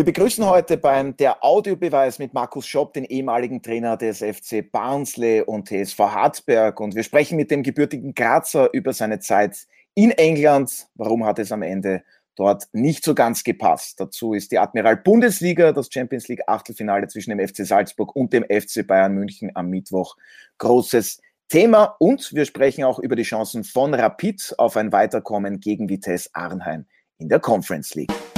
[0.00, 5.42] Wir begrüßen heute beim Der Audiobeweis mit Markus Schopp, den ehemaligen Trainer des FC Barnsley
[5.42, 6.80] und TSV Hartberg.
[6.80, 10.88] Und wir sprechen mit dem gebürtigen Grazer über seine Zeit in England.
[10.94, 12.02] Warum hat es am Ende
[12.34, 14.00] dort nicht so ganz gepasst?
[14.00, 18.44] Dazu ist die Admiral Bundesliga, das Champions League Achtelfinale zwischen dem FC Salzburg und dem
[18.44, 20.16] FC Bayern München am Mittwoch
[20.56, 21.20] großes
[21.50, 21.96] Thema.
[21.98, 26.86] Und wir sprechen auch über die Chancen von Rapid auf ein Weiterkommen gegen Vitesse Arnheim
[27.18, 28.29] in der Conference League.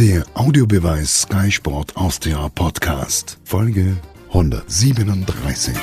[0.00, 3.96] Der Audiobeweis Sky Sport Austria Podcast, Folge
[4.28, 5.74] 137.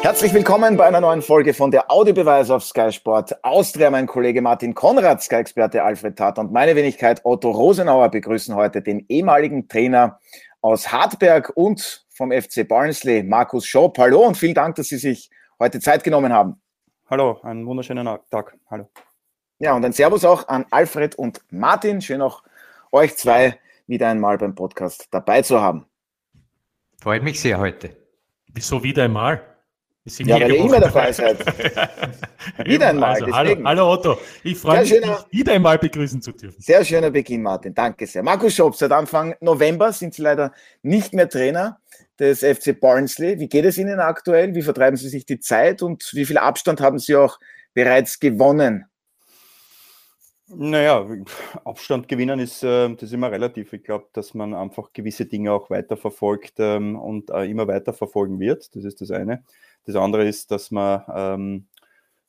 [0.00, 3.90] Herzlich willkommen bei einer neuen Folge von der Audiobeweis auf Sky Sport Austria.
[3.90, 9.04] Mein Kollege Martin Konrad, Sky-Experte Alfred Tat und meine Wenigkeit Otto Rosenauer begrüßen heute den
[9.08, 10.20] ehemaligen Trainer
[10.60, 13.98] aus Hartberg und vom FC Barnsley, Markus Schopp.
[13.98, 16.60] Hallo und vielen Dank, dass Sie sich heute Zeit genommen haben.
[17.08, 18.56] Hallo, einen wunderschönen Tag.
[18.68, 18.90] Hallo.
[19.60, 22.02] Ja, und ein Servus auch an Alfred und Martin.
[22.02, 22.42] Schön auch
[22.90, 25.86] euch zwei wieder einmal beim Podcast dabei zu haben.
[27.00, 27.96] Freut mich sehr heute.
[28.52, 29.40] Wieso wieder einmal?
[30.04, 31.38] Ja, weil ihr immer dabei seid.
[32.64, 33.14] wieder einmal.
[33.14, 36.60] Also, hallo, hallo, Otto, ich freue mich, schöner, dich wieder einmal begrüßen zu dürfen.
[36.60, 37.72] Sehr schöner Beginn, Martin.
[37.72, 38.24] Danke sehr.
[38.24, 40.52] Markus Schopp, seit Anfang November sind Sie leider
[40.82, 41.78] nicht mehr Trainer
[42.18, 43.38] des FC Barnsley.
[43.38, 44.54] Wie geht es Ihnen aktuell?
[44.54, 47.38] Wie vertreiben Sie sich die Zeit und wie viel Abstand haben Sie auch
[47.74, 48.86] bereits gewonnen?
[50.48, 51.04] Naja,
[51.64, 53.72] Abstand gewinnen ist, äh, das ist immer relativ.
[53.72, 58.38] Ich glaube, dass man einfach gewisse Dinge auch weiterverfolgt ähm, und äh, immer weiter verfolgen
[58.38, 58.74] wird.
[58.76, 59.42] Das ist das eine.
[59.86, 61.66] Das andere ist, dass man ähm,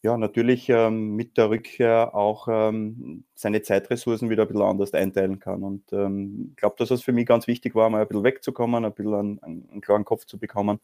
[0.03, 5.39] ja, natürlich ähm, mit der Rückkehr auch ähm, seine Zeitressourcen wieder ein bisschen anders einteilen
[5.39, 5.63] kann.
[5.63, 8.85] Und ähm, ich glaube, dass es für mich ganz wichtig war, mal ein bisschen wegzukommen,
[8.85, 10.79] ein bisschen einen, einen klaren Kopf zu bekommen.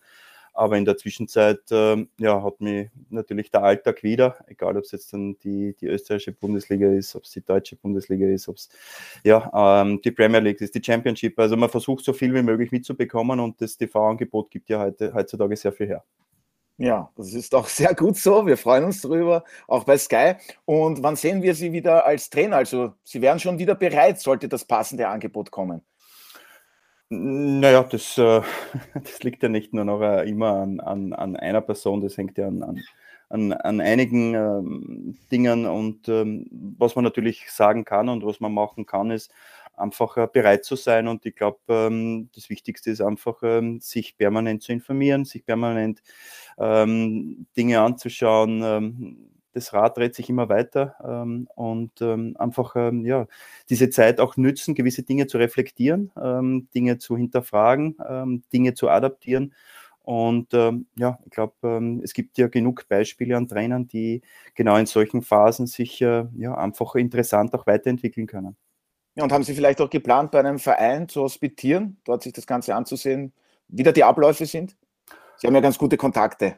[0.55, 4.91] Aber in der Zwischenzeit ähm, ja, hat mich natürlich der Alltag wieder, egal ob es
[4.91, 8.69] jetzt dann die, die österreichische Bundesliga ist, ob es die deutsche Bundesliga ist, ob es
[9.23, 11.39] ja, ähm, die Premier League ist, die Championship.
[11.39, 15.55] Also man versucht so viel wie möglich mitzubekommen und das TV-Angebot gibt ja heute, heutzutage
[15.55, 16.03] sehr viel her.
[16.77, 18.45] Ja, das ist auch sehr gut so.
[18.45, 20.33] Wir freuen uns darüber, auch bei Sky.
[20.65, 22.57] Und wann sehen wir Sie wieder als Trainer?
[22.57, 25.81] Also Sie wären schon wieder bereit, sollte das passende Angebot kommen.
[27.09, 28.41] Naja, das, äh,
[28.95, 32.37] das liegt ja nicht nur noch äh, immer an, an, an, einer Person, das hängt
[32.37, 32.81] ja an,
[33.29, 35.67] an, an einigen ähm, Dingen.
[35.67, 36.47] Und ähm,
[36.77, 39.31] was man natürlich sagen kann und was man machen kann, ist,
[39.75, 41.07] einfach äh, bereit zu sein.
[41.07, 46.01] Und ich glaube, ähm, das Wichtigste ist einfach, ähm, sich permanent zu informieren, sich permanent
[46.57, 49.29] ähm, Dinge anzuschauen.
[49.53, 50.95] Das Rad dreht sich immer weiter
[51.55, 53.27] und einfach ja,
[53.69, 56.11] diese Zeit auch nützen, gewisse Dinge zu reflektieren,
[56.73, 59.53] Dinge zu hinterfragen, Dinge zu adaptieren.
[60.03, 64.21] Und ähm, ja, ich glaube, ähm, es gibt ja genug Beispiele an Trainern, die
[64.53, 68.57] genau in solchen Phasen sich äh, ja, einfach interessant auch weiterentwickeln können.
[69.15, 72.47] Ja, und haben Sie vielleicht auch geplant, bei einem Verein zu hospitieren, dort sich das
[72.47, 73.31] Ganze anzusehen,
[73.67, 74.75] wie da die Abläufe sind?
[75.37, 76.57] Sie haben ja ganz gute Kontakte.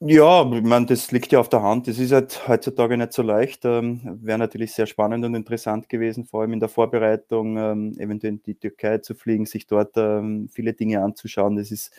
[0.00, 1.88] Ja, ich meine, das liegt ja auf der Hand.
[1.88, 3.64] Das ist halt heutzutage nicht so leicht.
[3.64, 8.34] Ähm, Wäre natürlich sehr spannend und interessant gewesen, vor allem in der Vorbereitung, ähm, eventuell
[8.34, 11.56] in die Türkei zu fliegen, sich dort ähm, viele Dinge anzuschauen.
[11.56, 11.92] Das ist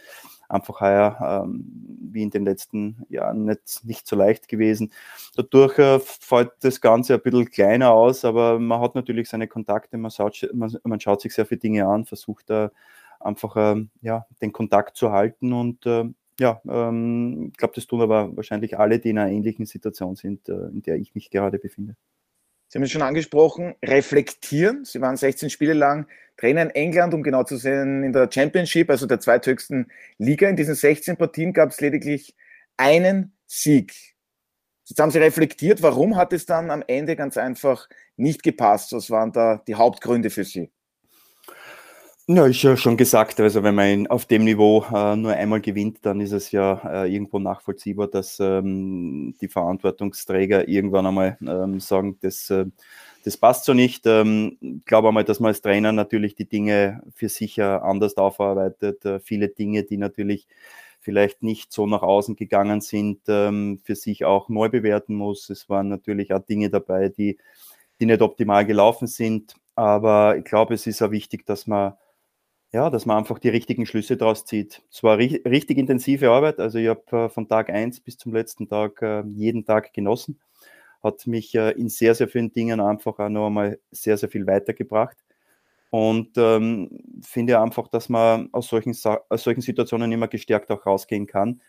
[0.51, 1.65] einfach heuer, ähm,
[2.11, 4.91] wie in den letzten Jahren, nicht, nicht so leicht gewesen.
[5.35, 9.97] Dadurch äh, fällt das Ganze ein bisschen kleiner aus, aber man hat natürlich seine Kontakte,
[9.97, 12.71] man schaut, man, man schaut sich sehr viele Dinge an, versucht da
[13.19, 16.05] einfach äh, ja, den Kontakt zu halten und äh,
[16.39, 20.49] ja, ähm, ich glaube, das tun aber wahrscheinlich alle, die in einer ähnlichen Situation sind,
[20.49, 21.95] äh, in der ich mich gerade befinde.
[22.71, 24.85] Sie haben es schon angesprochen, reflektieren.
[24.85, 28.89] Sie waren 16 Spiele lang Trainer in England, um genau zu sein, in der Championship,
[28.89, 30.47] also der zweithöchsten Liga.
[30.47, 32.33] In diesen 16 Partien gab es lediglich
[32.77, 33.93] einen Sieg.
[34.85, 38.93] Jetzt haben Sie reflektiert, warum hat es dann am Ende ganz einfach nicht gepasst?
[38.93, 40.71] Was waren da die Hauptgründe für Sie?
[42.33, 45.97] Ja, ist ja schon gesagt, also wenn man auf dem Niveau äh, nur einmal gewinnt,
[46.03, 52.17] dann ist es ja äh, irgendwo nachvollziehbar, dass ähm, die Verantwortungsträger irgendwann einmal ähm, sagen,
[52.21, 52.67] das, äh,
[53.25, 54.05] das passt so nicht.
[54.05, 58.15] Ähm, ich glaube einmal, dass man als Trainer natürlich die Dinge für sich äh, anders
[58.15, 59.03] aufarbeitet.
[59.03, 60.47] Äh, viele Dinge, die natürlich
[61.01, 65.49] vielleicht nicht so nach außen gegangen sind, ähm, für sich auch neu bewerten muss.
[65.49, 67.39] Es waren natürlich auch Dinge dabei, die,
[67.99, 69.55] die nicht optimal gelaufen sind.
[69.75, 71.93] Aber ich glaube, es ist auch wichtig, dass man
[72.73, 74.81] ja, dass man einfach die richtigen Schlüsse daraus zieht.
[74.91, 76.59] Es war ri richtig intensive Arbeit.
[76.59, 80.39] Also ich habe äh, von Tag 1 bis zum letzten Tag äh, jeden Tag genossen.
[81.03, 84.47] Hat mich äh, in sehr, sehr vielen Dingen einfach auch noch einmal sehr, sehr viel
[84.47, 85.17] weitergebracht.
[85.91, 88.95] Und ähm, finde einfach, dass man aus solchen,
[89.29, 91.61] aus solchen Situationen immer gestärkt auch rausgehen kann.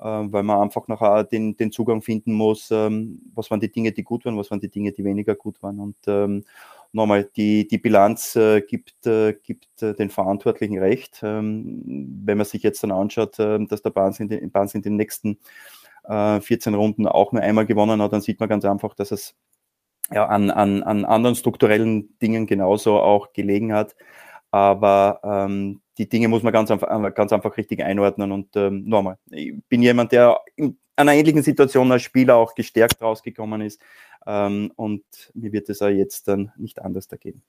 [0.00, 3.92] äh, weil man einfach nachher den, den Zugang finden muss, ähm, was waren die Dinge,
[3.92, 5.80] die gut waren, was waren die Dinge, die weniger gut waren.
[5.80, 6.44] Und ähm,
[6.94, 11.20] nochmal, die, die Bilanz äh, gibt, äh, gibt äh, den Verantwortlichen recht.
[11.22, 11.82] Ähm,
[12.24, 14.96] wenn man sich jetzt dann anschaut, äh, dass der Bahns in, den, Bahns in den
[14.96, 15.38] nächsten
[16.06, 19.34] 14 Runden auch nur einmal gewonnen hat, dann sieht man ganz einfach, dass es
[20.12, 23.96] ja, an, an, an anderen strukturellen Dingen genauso auch gelegen hat.
[24.50, 28.32] Aber ähm, die Dinge muss man ganz einfach, ganz einfach richtig einordnen.
[28.32, 33.02] Und ähm, nochmal, ich bin jemand, der in einer ähnlichen Situation als Spieler auch gestärkt
[33.02, 33.80] rausgekommen ist.
[34.26, 35.04] Ähm, und
[35.34, 37.42] mir wird es auch jetzt dann nicht anders da gehen.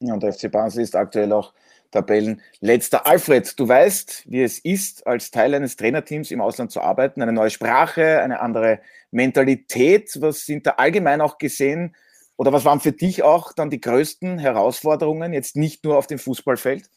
[0.00, 1.54] Ja, und der FC Basel ist aktuell auch
[1.90, 3.06] Tabellenletzter.
[3.06, 7.22] Alfred, du weißt, wie es ist, als Teil eines Trainerteams im Ausland zu arbeiten.
[7.22, 8.80] Eine neue Sprache, eine andere
[9.10, 10.10] Mentalität.
[10.20, 11.94] Was sind da allgemein auch gesehen
[12.36, 16.18] oder was waren für dich auch dann die größten Herausforderungen, jetzt nicht nur auf dem
[16.18, 16.90] Fußballfeld?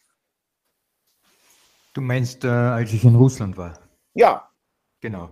[1.94, 3.80] Du meinst, äh, als ich in Russland war?
[4.14, 4.50] Ja.
[5.00, 5.30] Genau.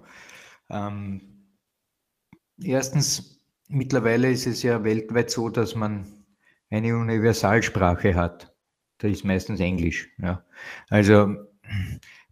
[0.70, 1.48] Ähm,
[2.62, 6.26] erstens, mittlerweile ist es ja weltweit so, dass man
[6.70, 8.54] eine Universalsprache hat.
[8.98, 10.10] Da ist meistens Englisch.
[10.18, 10.46] Ja.
[10.90, 11.36] Also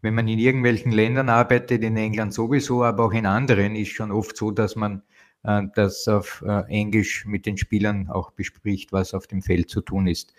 [0.01, 4.11] wenn man in irgendwelchen Ländern arbeitet, in England sowieso, aber auch in anderen, ist schon
[4.11, 5.01] oft so, dass man
[5.43, 9.81] äh, das auf äh, Englisch mit den Spielern auch bespricht, was auf dem Feld zu
[9.81, 10.33] tun ist.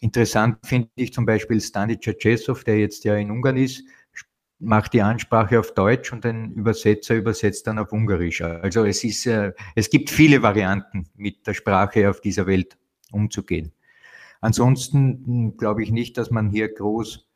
[0.00, 3.84] Interessant finde ich zum Beispiel Stani Czesov, der jetzt ja in Ungarn ist,
[4.58, 8.40] macht die Ansprache auf Deutsch und ein Übersetzer übersetzt dann auf Ungarisch.
[8.40, 12.76] Also es ist, äh, es gibt viele Varianten, mit der Sprache auf dieser Welt
[13.12, 13.72] umzugehen.
[14.40, 17.26] Ansonsten hm, glaube ich nicht, dass man hier groß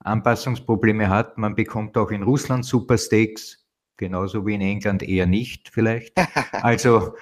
[0.00, 1.38] Anpassungsprobleme hat.
[1.38, 3.66] Man bekommt auch in Russland super Steaks,
[3.96, 6.14] genauso wie in England eher nicht vielleicht.
[6.52, 7.14] Also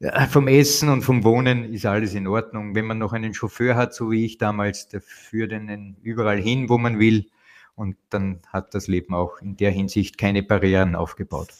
[0.00, 2.74] äh, vom Essen und vom Wohnen ist alles in Ordnung.
[2.74, 6.68] Wenn man noch einen Chauffeur hat, so wie ich damals, der führt einen überall hin,
[6.68, 7.30] wo man will.
[7.78, 11.50] Und dann hat das Leben auch in der Hinsicht keine Barrieren aufgebaut.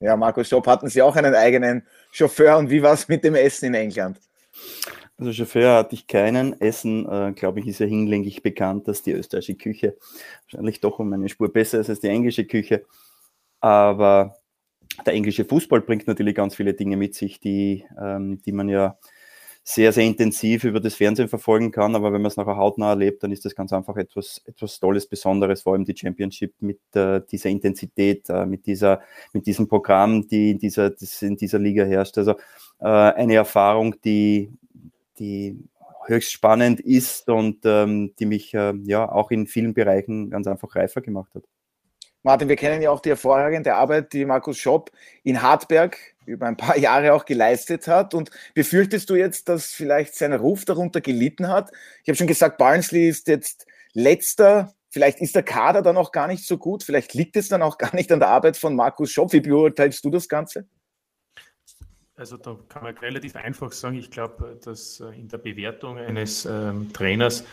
[0.00, 3.36] Ja, Markus Schopp, hatten Sie auch einen eigenen Chauffeur und wie war es mit dem
[3.36, 4.18] Essen in England?
[5.16, 6.60] Also Chauffeur hatte ich keinen.
[6.60, 9.96] Essen, äh, glaube ich, ist ja hinlänglich bekannt, dass die österreichische Küche
[10.46, 12.84] wahrscheinlich doch um eine Spur besser ist als die englische Küche.
[13.60, 14.34] Aber
[15.06, 18.98] der englische Fußball bringt natürlich ganz viele Dinge mit sich, die, ähm, die man ja
[19.62, 21.94] sehr, sehr intensiv über das Fernsehen verfolgen kann.
[21.94, 25.06] Aber wenn man es nachher hautnah erlebt, dann ist das ganz einfach etwas, etwas Tolles,
[25.06, 29.00] Besonderes, vor allem die Championship mit äh, dieser Intensität, äh, mit, dieser,
[29.32, 32.18] mit diesem Programm, die in dieser, das in dieser Liga herrscht.
[32.18, 32.32] Also
[32.80, 34.50] äh, eine Erfahrung, die,
[35.18, 35.58] die
[36.06, 40.74] höchst spannend ist und ähm, die mich äh, ja auch in vielen Bereichen ganz einfach
[40.74, 41.44] reifer gemacht hat.
[42.22, 44.90] Martin, wir kennen ja auch die hervorragende Arbeit, die Markus Schopp
[45.22, 45.96] in Hartberg
[46.30, 48.14] über ein paar Jahre auch geleistet hat.
[48.14, 51.70] Und befürchtest du jetzt, dass vielleicht sein Ruf darunter gelitten hat?
[52.02, 54.74] Ich habe schon gesagt, Barnsley ist jetzt letzter.
[54.88, 56.82] Vielleicht ist der Kader dann auch gar nicht so gut.
[56.82, 59.32] Vielleicht liegt es dann auch gar nicht an der Arbeit von Markus Schopp.
[59.32, 60.66] Wie beurteilst du das Ganze?
[62.20, 66.44] Also da kann man relativ einfach sagen, ich glaube, dass äh, in der Bewertung eines
[66.44, 67.44] ähm, Trainers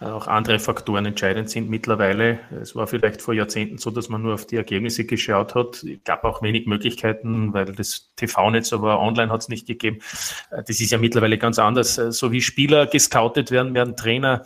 [0.00, 2.40] äh, auch andere Faktoren entscheidend sind mittlerweile.
[2.60, 5.84] Es war vielleicht vor Jahrzehnten so, dass man nur auf die Ergebnisse geschaut hat.
[5.84, 10.00] Es gab auch wenig Möglichkeiten, weil das TV-Netz aber online hat es nicht gegeben.
[10.50, 11.94] Äh, das ist ja mittlerweile ganz anders.
[11.94, 14.42] So wie Spieler gescoutet werden, werden Trainer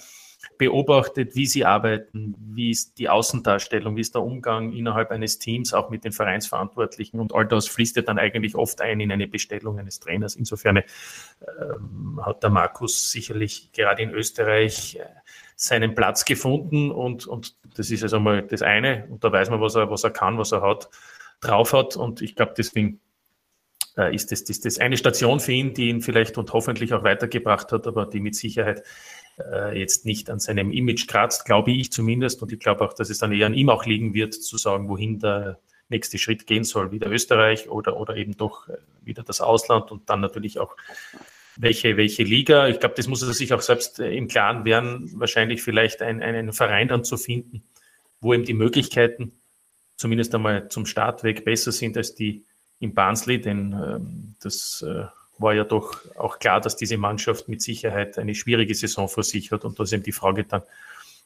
[0.60, 5.72] beobachtet, wie sie arbeiten, wie ist die Außendarstellung, wie ist der Umgang innerhalb eines Teams,
[5.72, 7.18] auch mit den Vereinsverantwortlichen.
[7.18, 10.36] Und all das fließt ja dann eigentlich oft ein in eine Bestellung eines Trainers.
[10.36, 15.06] Insofern ähm, hat der Markus sicherlich gerade in Österreich äh,
[15.56, 19.06] seinen Platz gefunden und, und das ist also mal das eine.
[19.08, 20.90] Und da weiß man, was er, was er kann, was er hat,
[21.40, 21.96] drauf hat.
[21.96, 23.00] Und ich glaube, deswegen
[23.96, 27.02] äh, ist das, das, das eine Station für ihn, die ihn vielleicht und hoffentlich auch
[27.02, 28.82] weitergebracht hat, aber die mit Sicherheit
[29.52, 32.42] äh, jetzt nicht an seinem Image kratzt, glaube ich zumindest.
[32.42, 34.88] Und ich glaube auch, dass es dann eher an ihm auch liegen wird, zu sagen,
[34.88, 39.40] wohin der nächste Schritt gehen soll, wieder Österreich oder, oder eben doch äh, wieder das
[39.40, 40.76] Ausland und dann natürlich auch
[41.56, 42.68] welche, welche Liga.
[42.68, 46.22] Ich glaube, das muss er sich auch selbst äh, im Klaren werden, wahrscheinlich vielleicht ein,
[46.22, 47.62] einen Verein dann zu finden,
[48.20, 49.32] wo eben die Möglichkeiten
[49.96, 52.44] zumindest einmal zum Start weg besser sind als die
[52.78, 55.04] in Barnsley, denn ähm, das äh,
[55.40, 59.50] war ja doch auch klar, dass diese Mannschaft mit Sicherheit eine schwierige Saison vor sich
[59.52, 59.64] hat.
[59.64, 60.62] Und da ist eben die Frage dann,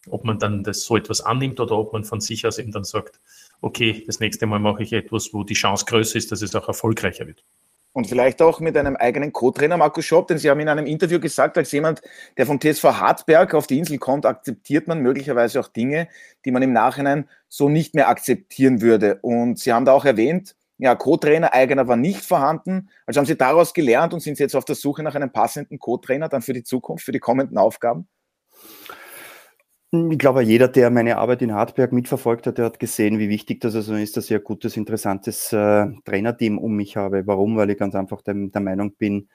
[0.09, 2.85] ob man dann das so etwas annimmt oder ob man von sich aus eben dann
[2.85, 3.21] sagt,
[3.61, 6.69] okay, das nächste Mal mache ich etwas, wo die Chance größer ist, dass es auch
[6.69, 7.45] erfolgreicher wird.
[7.93, 11.21] Und vielleicht auch mit einem eigenen Co-Trainer, Markus Schopp, denn Sie haben in einem Interview
[11.21, 12.03] gesagt, als jemand,
[12.37, 16.09] der vom TSV Hartberg auf die Insel kommt, akzeptiert man möglicherweise auch Dinge,
[16.45, 19.21] die man im Nachhinein so nicht mehr akzeptieren würde.
[19.23, 22.91] Und Sie haben da auch erwähnt, ja, Co-Trainer eigener war nicht vorhanden.
[23.07, 25.79] Also haben Sie daraus gelernt und sind Sie jetzt auf der Suche nach einem passenden
[25.79, 28.09] Co-Trainer dann für die Zukunft, für die kommenden Aufgaben?
[30.11, 33.61] Ich glaube, jeder, der meine Arbeit in Hartberg mitverfolgt hat, der hat gesehen, wie wichtig
[33.61, 37.25] das also ist, dass ich ein gutes, interessantes äh, Trainerteam um mich habe.
[37.29, 37.57] Warum?
[37.57, 39.29] Weil ich ganz einfach der, der Meinung bin,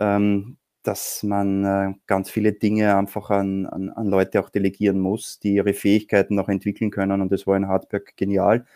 [0.00, 5.38] ähm, dass man äh, ganz viele Dinge einfach an, an, an Leute auch delegieren muss,
[5.38, 7.20] die ihre Fähigkeiten noch entwickeln können.
[7.20, 8.66] Und das war in Hartberg genial,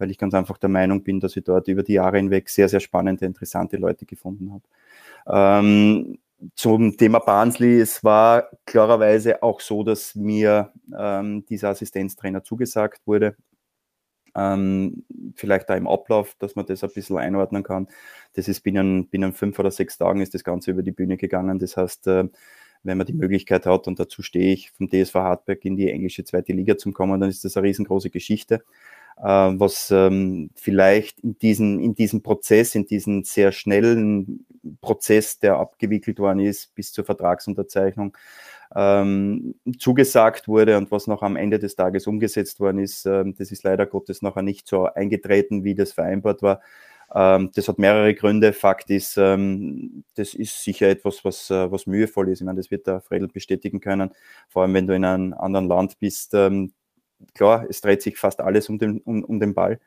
[0.00, 2.68] weil ich ganz einfach der Meinung bin, dass ich dort über die Jahre hinweg sehr,
[2.68, 4.64] sehr spannende, interessante Leute gefunden habe.
[5.66, 6.18] Ähm,
[6.54, 13.36] zum Thema Barnsley, es war klarerweise auch so, dass mir ähm, dieser Assistenztrainer zugesagt wurde.
[14.34, 15.04] Ähm,
[15.34, 17.88] vielleicht da im Ablauf, dass man das ein bisschen einordnen kann.
[18.34, 21.58] Das ist binnen, binnen fünf oder sechs Tagen ist das Ganze über die Bühne gegangen.
[21.58, 22.28] Das heißt, äh,
[22.82, 26.24] wenn man die Möglichkeit hat, und dazu stehe ich, vom DSV Hartberg in die englische
[26.24, 28.64] zweite Liga zu kommen, dann ist das eine riesengroße Geschichte.
[29.22, 34.46] Äh, was ähm, vielleicht in diesem, in diesem Prozess, in diesem sehr schnellen
[34.80, 38.16] Prozess, der abgewickelt worden ist, bis zur Vertragsunterzeichnung,
[38.74, 43.50] ähm, zugesagt wurde und was noch am Ende des Tages umgesetzt worden ist, ähm, das
[43.52, 46.60] ist leider Gottes nachher nicht so eingetreten, wie das vereinbart war.
[47.14, 48.52] Ähm, das hat mehrere Gründe.
[48.52, 52.40] Fakt ist, ähm, das ist sicher etwas, was, äh, was mühevoll ist.
[52.40, 54.12] Ich meine, das wird der Fredel bestätigen können.
[54.48, 56.72] Vor allem, wenn du in einem anderen Land bist, ähm,
[57.34, 59.80] klar, es dreht sich fast alles um den, um, um den Ball,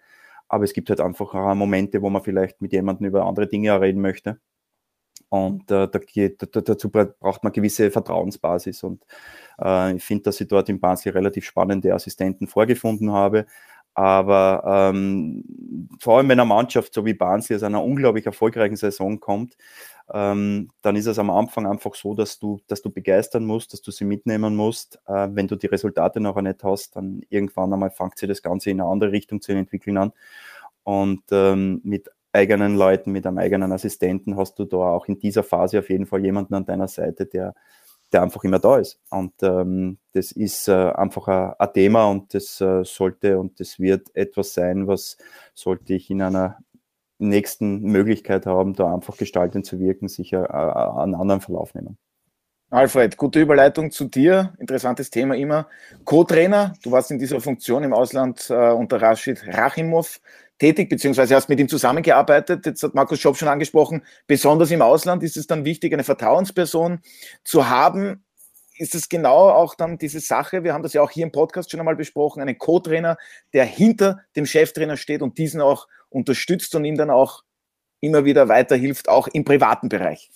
[0.48, 4.02] aber es gibt halt einfach Momente, wo man vielleicht mit jemandem über andere Dinge reden
[4.02, 4.40] möchte.
[5.30, 8.84] Und äh, da geht, da, dazu braucht man gewisse Vertrauensbasis.
[8.84, 9.04] Und
[9.60, 13.48] äh, ich finde, dass ich dort in Basel relativ spannende Assistenten vorgefunden habe.
[13.96, 15.44] Aber ähm,
[16.00, 19.56] vor allem, wenn eine Mannschaft so wie Barnsley aus einer unglaublich erfolgreichen Saison kommt,
[20.12, 23.82] ähm, dann ist es am Anfang einfach so, dass du, dass du begeistern musst, dass
[23.82, 25.00] du sie mitnehmen musst.
[25.08, 28.72] Äh, wenn du die Resultate noch nicht hast, dann irgendwann einmal fängt sie das Ganze
[28.72, 30.12] in eine andere Richtung zu entwickeln an.
[30.84, 35.44] Und ähm, mit eigenen Leuten, mit einem eigenen Assistenten hast du da auch in dieser
[35.44, 37.54] Phase auf jeden Fall jemanden an deiner Seite, der,
[38.14, 39.00] der einfach immer da ist.
[39.10, 43.80] Und ähm, das ist äh, einfach ein, ein, Thema und das äh, sollte und das
[43.80, 45.18] wird etwas sein, was
[45.54, 46.60] sollte ich in einer
[47.18, 51.98] nächsten Möglichkeit haben, da einfach gestaltend zu wirken, sicher äh, einen anderen Verlauf nehmen.
[52.74, 54.56] Alfred, gute Überleitung zu dir.
[54.58, 55.68] Interessantes Thema immer.
[56.06, 60.20] Co-Trainer, du warst in dieser Funktion im Ausland äh, unter Rashid Rachimov
[60.58, 62.66] tätig, beziehungsweise hast mit ihm zusammengearbeitet.
[62.66, 67.02] Jetzt hat Markus Schopp schon angesprochen, besonders im Ausland ist es dann wichtig, eine Vertrauensperson
[67.44, 68.26] zu haben.
[68.80, 71.70] Ist es genau auch dann diese Sache, wir haben das ja auch hier im Podcast
[71.70, 73.18] schon einmal besprochen, einen Co-Trainer,
[73.54, 77.44] der hinter dem Cheftrainer steht und diesen auch unterstützt und ihm dann auch
[78.00, 80.32] immer wieder weiterhilft, auch im privaten Bereich.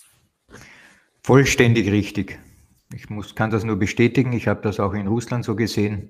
[1.27, 2.39] Vollständig richtig.
[2.93, 4.31] Ich muss, kann das nur bestätigen.
[4.31, 6.09] Ich habe das auch in Russland so gesehen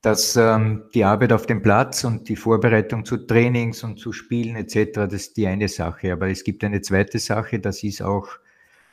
[0.00, 4.54] dass ähm, die Arbeit auf dem Platz und die Vorbereitung zu Trainings und zu Spielen
[4.54, 6.12] etc., das ist die eine Sache.
[6.12, 8.28] Aber es gibt eine zweite Sache, das ist auch,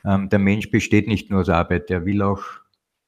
[0.06, 2.42] ähm, der Mensch besteht nicht nur aus Arbeit, er will auch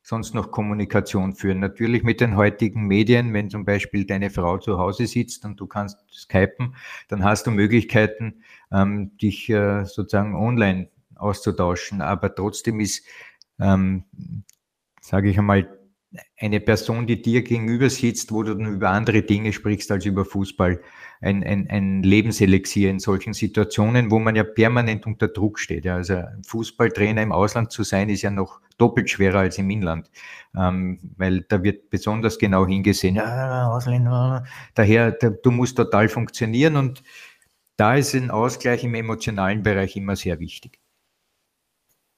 [0.02, 1.61] sonst noch Kommunikation führen.
[1.61, 5.66] Natürlich mit den heutigen Medien, wenn zum Beispiel deine Frau zu Hause sitzt und du
[5.66, 6.76] kannst skypen,
[7.09, 12.00] dann hast du Möglichkeiten, ähm, dich äh, sozusagen online auszutauschen.
[12.00, 13.04] Aber trotzdem ist,
[13.61, 14.04] ähm,
[15.00, 15.68] sage ich einmal,
[16.38, 20.25] eine Person, die dir gegenüber sitzt, wo du dann über andere Dinge sprichst als über
[20.25, 20.80] Fußball,
[21.21, 25.87] ein, ein, ein Lebenselixier in solchen Situationen, wo man ja permanent unter Druck steht.
[25.87, 30.11] Also Fußballtrainer im Ausland zu sein, ist ja noch doppelt schwerer als im Inland,
[30.56, 34.44] ähm, weil da wird besonders genau hingesehen, ja, Ausländer,
[34.75, 37.02] daher, da, du musst total funktionieren und
[37.76, 40.80] da ist ein Ausgleich im emotionalen Bereich immer sehr wichtig.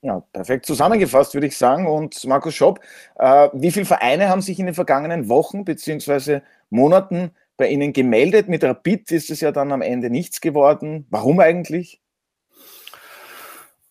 [0.06, 1.88] Ja, perfekt zusammengefasst, würde ich sagen.
[1.88, 2.78] Und Markus Schopp,
[3.16, 6.42] äh, wie viele Vereine haben sich in den vergangenen Wochen bzw.
[6.70, 8.48] Monaten bei Ihnen gemeldet?
[8.48, 11.06] Mit Rapid ist es ja dann am Ende nichts geworden.
[11.10, 12.00] Warum eigentlich?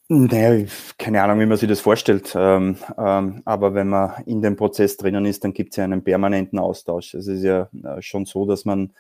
[0.08, 0.66] Naja,
[0.98, 2.34] keine Ahnung, wie man sich das vorstellt.
[2.34, 6.02] Ähm, ähm, aber wenn man in dem Prozess drinnen ist, dann gibt es ja einen
[6.02, 7.14] permanenten Austausch.
[7.14, 8.94] Es ist ja äh, schon so, dass man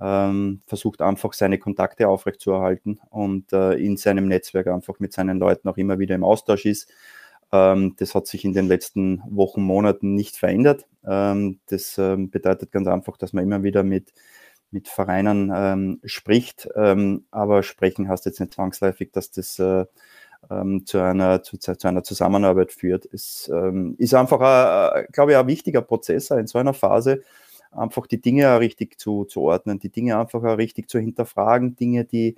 [0.00, 5.68] ähm, versucht einfach seine Kontakte aufrechtzuerhalten und äh, in seinem Netzwerk einfach mit seinen Leuten
[5.68, 6.90] auch immer wieder im Austausch ist.
[7.52, 10.86] Ähm, das hat sich in den letzten Wochen, Monaten nicht verändert.
[11.06, 14.12] Ähm, das ähm, bedeutet ganz einfach, dass man immer wieder mit,
[14.70, 19.86] mit Vereinen ähm, spricht, ähm, aber sprechen heißt jetzt nicht zwangsläufig, dass das äh,
[20.84, 23.08] zu einer, zu, zu, einer Zusammenarbeit führt.
[23.12, 23.50] Es
[23.98, 27.22] ist einfach, glaube ich, ein wichtiger Prozess in so einer Phase,
[27.76, 32.36] einfach die Dinge richtig zu, zu ordnen, die Dinge einfach richtig zu hinterfragen, Dinge, die,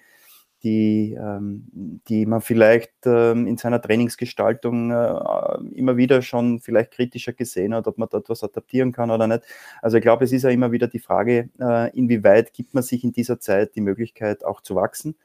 [0.62, 7.32] die, ähm, die man vielleicht ähm, in seiner Trainingsgestaltung äh, immer wieder schon vielleicht kritischer
[7.32, 9.42] gesehen hat, ob man dort was adaptieren kann oder nicht.
[9.82, 13.04] Also ich glaube, es ist ja immer wieder die Frage, äh, inwieweit gibt man sich
[13.04, 15.16] in dieser Zeit die Möglichkeit auch zu wachsen.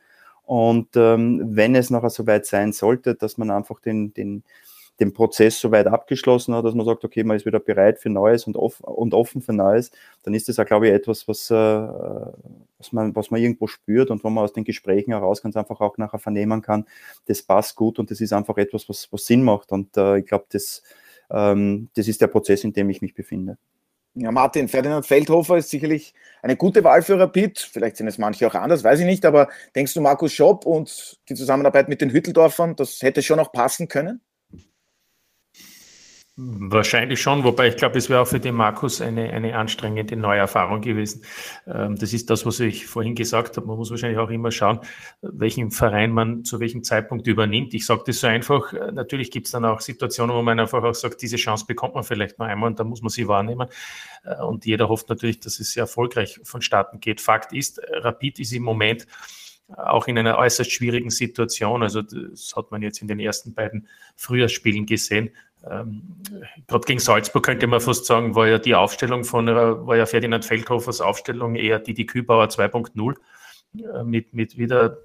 [0.46, 4.43] Und ähm, wenn es nachher soweit sein sollte, dass man einfach den, den,
[5.00, 8.45] den Prozess soweit abgeschlossen hat, dass man sagt, okay, man ist wieder bereit für Neues
[8.45, 9.91] und, off und offen für Neues,
[10.23, 14.12] dann ist das auch, glaube ich, etwas, was, äh, was, man, was man irgendwo spürt
[14.12, 16.85] und wo man aus den Gesprächen heraus ganz einfach auch nachher vernehmen kann,
[17.25, 19.71] das passt gut und das ist einfach etwas, was, was Sinn macht.
[19.71, 20.83] Und äh, ich glaube, das,
[21.31, 23.57] ähm, das ist der Prozess, in dem ich mich befinde.
[24.15, 27.57] Ja, Martin, Ferdinand Feldhofer ist sicherlich eine gute Wahl für Rapid.
[27.57, 29.25] Vielleicht sind es manche auch anders, weiß ich nicht.
[29.25, 33.51] Aber denkst du, Markus Schopp und die Zusammenarbeit mit den Hütteldorfern, das hätte schon auch
[33.51, 34.21] passen können?
[36.35, 40.39] Wahrscheinlich schon, wobei ich glaube, es wäre auch für den Markus eine, eine anstrengende neue
[40.39, 41.23] Erfahrung gewesen.
[41.67, 43.67] Ähm, das ist das, was ich vorhin gesagt habe.
[43.67, 44.79] Man muss wahrscheinlich auch immer schauen,
[45.21, 47.75] welchen Verein man zu welchem Zeitpunkt übernimmt.
[47.75, 48.73] Ich sage das so einfach.
[48.93, 52.03] Natürlich gibt es dann auch Situationen, wo man einfach auch sagt, diese Chance bekommt man
[52.03, 53.67] vielleicht nur einmal und da muss man sie wahrnehmen.
[54.23, 57.21] Äh, und jeder hofft natürlich, dass es sehr erfolgreich vonstatten geht.
[57.21, 59.05] Fakt ist, Rapid ist im Moment
[59.70, 61.84] auch in einer äußerst schwierigen Situation.
[61.84, 65.32] Also das hat man jetzt in den ersten beiden Frühjahrsspielen gesehen
[65.70, 66.01] ähm,
[66.67, 70.05] gerade gegen Salzburg könnte man fast sagen, war ja die Aufstellung von, äh, war ja
[70.05, 73.15] Ferdinand Feldhofers Aufstellung eher die, die Kübauer 2.0
[73.77, 74.98] äh, mit, mit wieder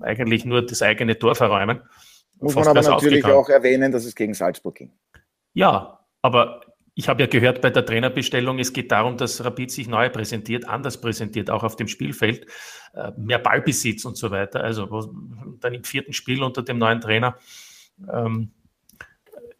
[0.00, 1.82] eigentlich nur das eigene Tor verräumen.
[2.40, 4.90] Muss man aber natürlich auch erwähnen, dass es gegen Salzburg ging.
[5.54, 6.62] Ja, aber
[6.94, 10.68] ich habe ja gehört bei der Trainerbestellung, es geht darum, dass Rapid sich neu präsentiert,
[10.68, 12.46] anders präsentiert, auch auf dem Spielfeld,
[12.94, 14.62] äh, mehr Ballbesitz und so weiter.
[14.62, 15.14] Also
[15.60, 17.36] dann im vierten Spiel unter dem neuen Trainer
[18.12, 18.52] ähm,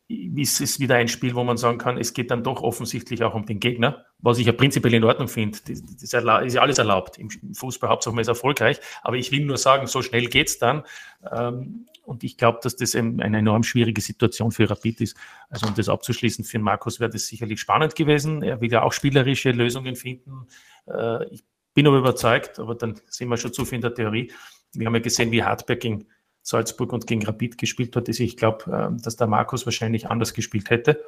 [0.09, 3.35] ist es wieder ein Spiel, wo man sagen kann, es geht dann doch offensichtlich auch
[3.35, 5.59] um den Gegner, was ich ja prinzipiell in Ordnung finde.
[5.67, 7.19] Das, ist, ja alles erlaubt.
[7.19, 8.81] Im Fußball Hauptsache man ist erfolgreich.
[9.03, 10.85] Aber ich will nur sagen, so schnell geht es dann.
[11.31, 15.17] Ähm, und ich glaube, dass das eine enorm schwierige Situation für Rapid ist.
[15.51, 18.43] Also um das abzuschließen, für Markus wäre das sicherlich spannend gewesen.
[18.43, 20.47] Er will ja auch spielerische Lösungen finden.
[20.87, 24.33] Äh, ich bin aber überzeugt, aber dann sind wir schon zu viel in der Theorie.
[24.73, 26.07] Wir haben ja gesehen, wie Hartberg ging
[26.43, 30.35] Salzburg und gegen Rapid gespielt hat, ist, ich glaube, ähm, dass der Markus wahrscheinlich anders
[30.35, 31.05] gespielt hätte.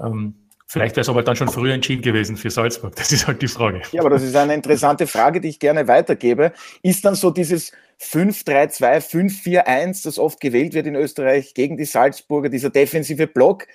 [0.00, 2.94] Ähm, vielleicht wäre es aber dann schon früher entschieden gewesen für Salzburg.
[2.96, 3.82] Das ist halt die Frage.
[3.92, 6.52] Ja, aber das ist eine interessante Frage, die ich gerne weitergebe.
[6.82, 12.48] Ist dann so dieses 5-3-2, 5-4-1, das oft gewählt wird in Österreich gegen die Salzburger,
[12.48, 13.66] dieser defensive Block,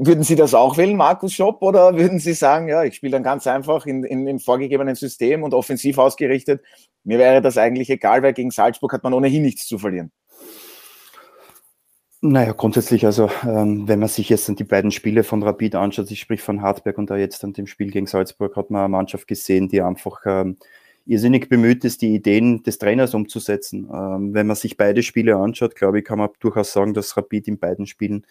[0.00, 3.24] würden Sie das auch wählen, Markus Schopp, oder würden Sie sagen, ja, ich spiele dann
[3.24, 6.62] ganz einfach in, in, im vorgegebenen System und offensiv ausgerichtet?
[7.02, 10.12] Mir wäre das eigentlich egal, weil gegen Salzburg hat man ohnehin nichts zu verlieren.
[12.20, 16.10] Naja, grundsätzlich, also ähm, wenn man sich jetzt dann die beiden Spiele von Rapid anschaut,
[16.10, 18.88] ich sprich von Hartberg und da jetzt an dem Spiel gegen Salzburg, hat man eine
[18.88, 20.56] Mannschaft gesehen, die einfach ähm,
[21.06, 23.88] irrsinnig bemüht ist, die Ideen des Trainers umzusetzen.
[23.92, 27.46] Ähm, wenn man sich beide Spiele anschaut, glaube ich, kann man durchaus sagen, dass Rapid
[27.46, 28.26] in beiden Spielen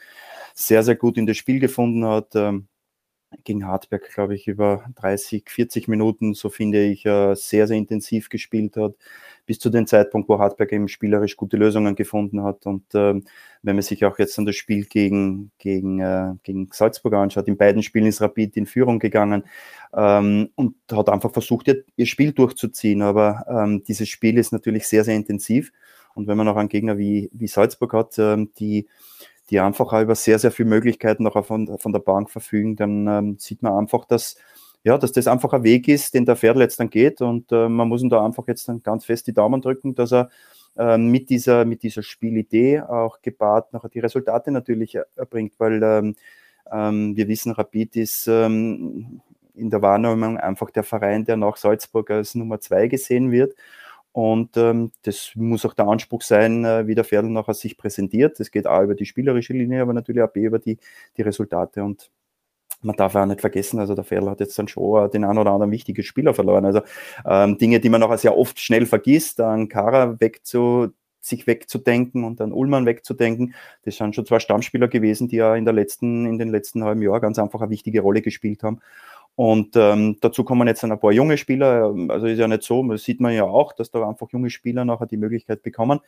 [0.53, 2.35] sehr, sehr gut in das Spiel gefunden hat.
[2.35, 2.67] Ähm,
[3.43, 8.29] gegen Hartberg, glaube ich, über 30, 40 Minuten, so finde ich, äh, sehr, sehr intensiv
[8.29, 8.95] gespielt hat,
[9.45, 12.65] bis zu dem Zeitpunkt, wo Hartberg eben spielerisch gute Lösungen gefunden hat.
[12.65, 13.25] Und ähm,
[13.63, 17.57] wenn man sich auch jetzt an das Spiel gegen, gegen, äh, gegen Salzburg anschaut, in
[17.57, 19.43] beiden Spielen ist Rapid in Führung gegangen
[19.93, 23.01] ähm, und hat einfach versucht, ihr, ihr Spiel durchzuziehen.
[23.01, 25.71] Aber ähm, dieses Spiel ist natürlich sehr, sehr intensiv.
[26.15, 28.87] Und wenn man auch einen Gegner wie, wie Salzburg hat, ähm, die
[29.49, 33.07] die einfach auch über sehr, sehr viele Möglichkeiten noch von, von der Bank verfügen, dann
[33.07, 34.35] ähm, sieht man einfach, dass,
[34.83, 37.69] ja, dass das einfach ein Weg ist, den der Pferd jetzt dann geht und äh,
[37.69, 40.29] man muss ihm da einfach jetzt dann ganz fest die Daumen drücken, dass er
[40.77, 46.15] äh, mit, dieser, mit dieser Spielidee auch gepaart nachher die Resultate natürlich erbringt, weil ähm,
[46.71, 49.21] ähm, wir wissen, Rapid ist ähm,
[49.55, 53.55] in der Wahrnehmung einfach der Verein, der nach Salzburg als Nummer zwei gesehen wird.
[54.17, 58.39] Und ähm, das muss auch der Anspruch sein, äh, wie der Pferdl nachher sich präsentiert.
[58.39, 60.79] Das geht A über die spielerische Linie, aber natürlich auch B über die,
[61.17, 61.83] die Resultate.
[61.83, 62.09] Und
[62.81, 65.51] man darf auch nicht vergessen, also der Pferdl hat jetzt dann schon den einen oder
[65.51, 66.65] anderen wichtigen Spieler verloren.
[66.65, 66.81] Also
[67.27, 70.87] ähm, Dinge, die man nachher sehr oft schnell vergisst, an Kara wegzu,
[71.19, 73.53] sich wegzudenken und an Ullmann wegzudenken.
[73.83, 77.03] Das sind schon zwei Stammspieler gewesen, die ja in, der letzten, in den letzten halben
[77.03, 78.79] Jahr ganz einfach eine wichtige Rolle gespielt haben.
[79.37, 81.93] Und ähm, dazu kommen jetzt ein paar junge Spieler.
[82.09, 84.83] Also ist ja nicht so, das sieht man ja auch, dass da einfach junge Spieler
[84.83, 85.99] nachher die Möglichkeit bekommen.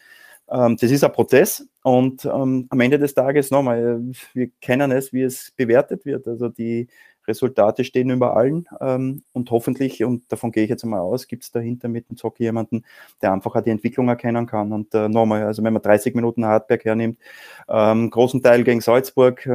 [0.49, 4.01] Ähm, das ist ein Prozess und ähm, am Ende des Tages nochmal,
[4.33, 6.27] wir kennen es, wie es bewertet wird.
[6.27, 6.87] Also die
[7.27, 11.43] Resultate stehen über allen ähm, und hoffentlich, und davon gehe ich jetzt einmal aus, gibt
[11.43, 12.83] es dahinter mit dem Zocki jemanden,
[13.21, 14.71] der einfach auch die Entwicklung erkennen kann.
[14.73, 17.19] Und äh, nochmal, also wenn man 30 Minuten Hartberg hernimmt,
[17.67, 19.47] ähm, großen Teil gegen Salzburg,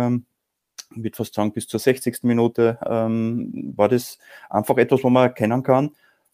[0.97, 2.23] ähm, würde fast sagen, bis zur 60.
[2.23, 4.19] Minute ähm, war das
[4.51, 5.91] einfach etwas, wo man erkennen kann,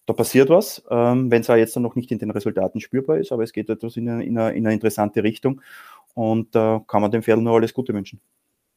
[0.06, 3.32] da passiert was, ähm, wenn es auch jetzt noch nicht in den Resultaten spürbar ist,
[3.32, 5.60] aber es geht etwas in eine, in eine, in eine interessante Richtung
[6.14, 8.20] und da äh, kann man dem Pferd nur alles Gute wünschen.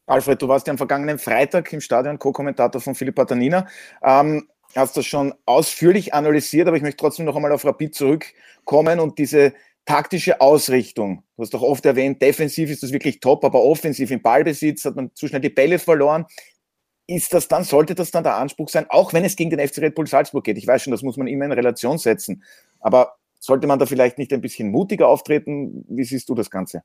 [0.06, 3.67] Alfred, du warst ja am vergangenen Freitag im Stadion Co-Kommentator von Philipp Patanina.
[4.04, 9.00] Ähm, hast das schon ausführlich analysiert, aber ich möchte trotzdem noch einmal auf Rapid zurückkommen
[9.00, 9.54] und diese
[9.86, 11.24] taktische Ausrichtung.
[11.36, 14.96] Du hast doch oft erwähnt, defensiv ist das wirklich top, aber offensiv im Ballbesitz hat
[14.96, 16.26] man zu schnell die Bälle verloren.
[17.06, 19.80] Ist das dann, sollte das dann der Anspruch sein, auch wenn es gegen den FC
[19.80, 20.58] Red Bull Salzburg geht?
[20.58, 22.43] Ich weiß schon, das muss man immer in Relation setzen.
[22.80, 25.84] Aber sollte man da vielleicht nicht ein bisschen mutiger auftreten?
[25.89, 26.84] Wie siehst du das Ganze?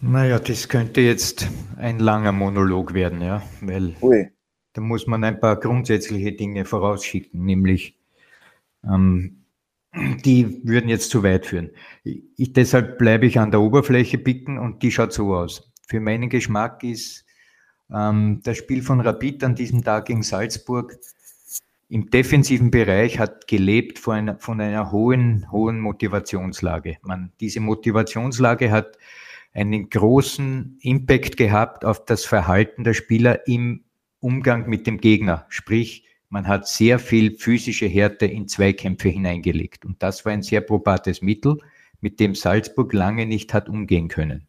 [0.00, 1.46] Naja, das könnte jetzt
[1.76, 4.30] ein langer Monolog werden, ja, weil Ui.
[4.72, 7.98] da muss man ein paar grundsätzliche Dinge vorausschicken, nämlich
[8.82, 9.39] ähm,
[9.94, 11.70] die würden jetzt zu weit führen.
[12.04, 15.72] Ich, deshalb bleibe ich an der Oberfläche picken und die schaut so aus.
[15.88, 17.24] Für meinen Geschmack ist
[17.92, 20.96] ähm, das Spiel von Rapid an diesem Tag gegen Salzburg
[21.90, 26.98] im defensiven Bereich hat gelebt von einer, von einer hohen, hohen Motivationslage.
[27.02, 28.96] Man, diese Motivationslage hat
[29.52, 33.82] einen großen Impact gehabt auf das Verhalten der Spieler im
[34.20, 35.46] Umgang mit dem Gegner.
[35.48, 39.84] Sprich, man hat sehr viel physische Härte in Zweikämpfe hineingelegt.
[39.84, 41.58] Und das war ein sehr probates Mittel,
[42.00, 44.46] mit dem Salzburg lange nicht hat umgehen können.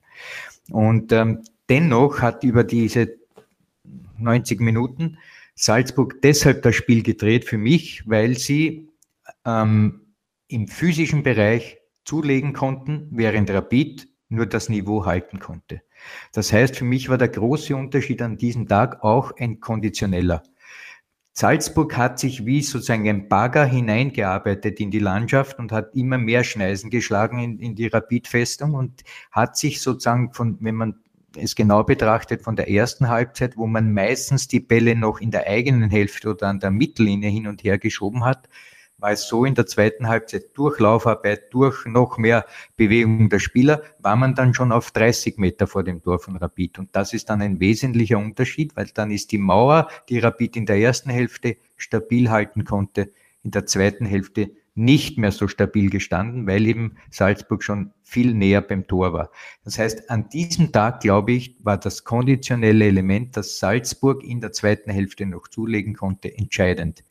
[0.69, 3.17] Und ähm, dennoch hat über diese
[4.17, 5.17] 90 Minuten
[5.55, 8.87] Salzburg deshalb das Spiel gedreht für mich, weil sie
[9.45, 10.13] ähm,
[10.47, 15.81] im physischen Bereich zulegen konnten, während Rapid nur das Niveau halten konnte.
[16.31, 20.43] Das heißt, für mich war der große Unterschied an diesem Tag auch ein konditioneller.
[21.33, 26.43] Salzburg hat sich wie sozusagen ein Bagger hineingearbeitet in die Landschaft und hat immer mehr
[26.43, 30.95] Schneisen geschlagen in, in die Rapidfestung und hat sich sozusagen von, wenn man
[31.37, 35.47] es genau betrachtet, von der ersten Halbzeit, wo man meistens die Bälle noch in der
[35.47, 38.49] eigenen Hälfte oder an der Mittellinie hin und her geschoben hat,
[39.01, 42.45] war es so in der zweiten Halbzeit durch Laufarbeit, durch noch mehr
[42.77, 46.79] Bewegung der Spieler, war man dann schon auf 30 Meter vor dem Tor von Rapid.
[46.79, 50.65] Und das ist dann ein wesentlicher Unterschied, weil dann ist die Mauer, die Rapid in
[50.67, 53.11] der ersten Hälfte stabil halten konnte,
[53.43, 58.61] in der zweiten Hälfte nicht mehr so stabil gestanden, weil eben Salzburg schon viel näher
[58.61, 59.31] beim Tor war.
[59.65, 64.51] Das heißt, an diesem Tag, glaube ich, war das konditionelle Element, das Salzburg in der
[64.53, 67.03] zweiten Hälfte noch zulegen konnte, entscheidend.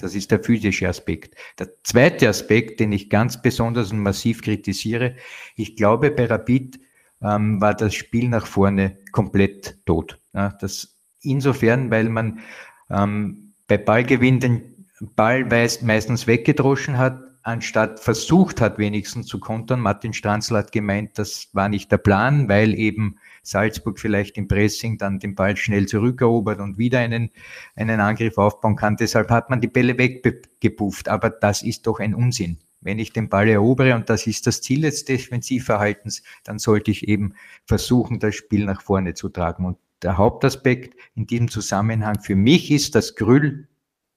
[0.00, 1.34] Das ist der physische Aspekt.
[1.58, 5.16] Der zweite Aspekt, den ich ganz besonders und massiv kritisiere,
[5.56, 6.80] ich glaube, bei Rapid
[7.22, 10.18] ähm, war das Spiel nach vorne komplett tot.
[10.32, 12.40] Ja, das insofern, weil man
[12.88, 15.44] ähm, bei Ballgewinn den Ball
[15.82, 19.80] meistens weggedroschen hat, anstatt versucht hat, wenigstens zu kontern.
[19.80, 24.98] Martin Stranzl hat gemeint, das war nicht der Plan, weil eben Salzburg vielleicht im Pressing
[24.98, 27.30] dann den Ball schnell zurückerobert und wieder einen,
[27.76, 28.96] einen Angriff aufbauen kann.
[28.96, 31.08] Deshalb hat man die Bälle weggepufft.
[31.08, 32.58] Aber das ist doch ein Unsinn.
[32.82, 37.08] Wenn ich den Ball erobere und das ist das Ziel des Defensivverhaltens, dann sollte ich
[37.08, 37.34] eben
[37.66, 39.66] versuchen, das Spiel nach vorne zu tragen.
[39.66, 43.68] Und der Hauptaspekt in diesem Zusammenhang für mich ist, dass Grüll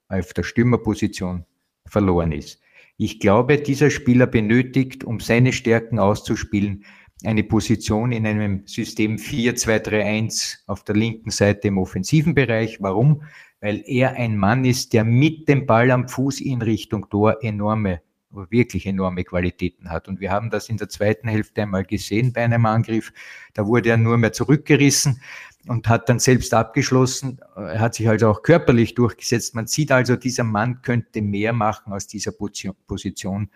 [0.07, 1.45] auf der Stürmerposition
[1.85, 2.62] verloren ist.
[2.97, 6.85] Ich glaube, dieser Spieler benötigt, um seine Stärken auszuspielen,
[7.23, 12.81] eine Position in einem System 4-2-3-1 auf der linken Seite im offensiven Bereich.
[12.81, 13.23] Warum?
[13.61, 18.01] Weil er ein Mann ist, der mit dem Ball am Fuß in Richtung Tor enorme,
[18.33, 20.07] wirklich enorme Qualitäten hat.
[20.07, 23.13] Und wir haben das in der zweiten Hälfte einmal gesehen bei einem Angriff.
[23.53, 25.21] Da wurde er nur mehr zurückgerissen
[25.67, 27.39] und hat dann selbst abgeschlossen.
[27.55, 29.55] Er hat sich also auch körperlich durchgesetzt.
[29.55, 33.49] Man sieht also, dieser Mann könnte mehr machen aus dieser Position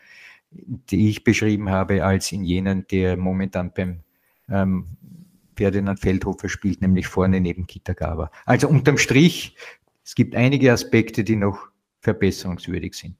[0.52, 4.00] die ich beschrieben habe, als in jenen, der momentan beim
[4.50, 4.88] ähm,
[5.56, 8.32] Ferdinand Feldhofer spielt, nämlich vorne neben Kitagawa.
[8.46, 9.56] Also unterm Strich,
[10.04, 11.68] es gibt einige Aspekte, die noch
[12.00, 13.16] verbesserungswürdig sind.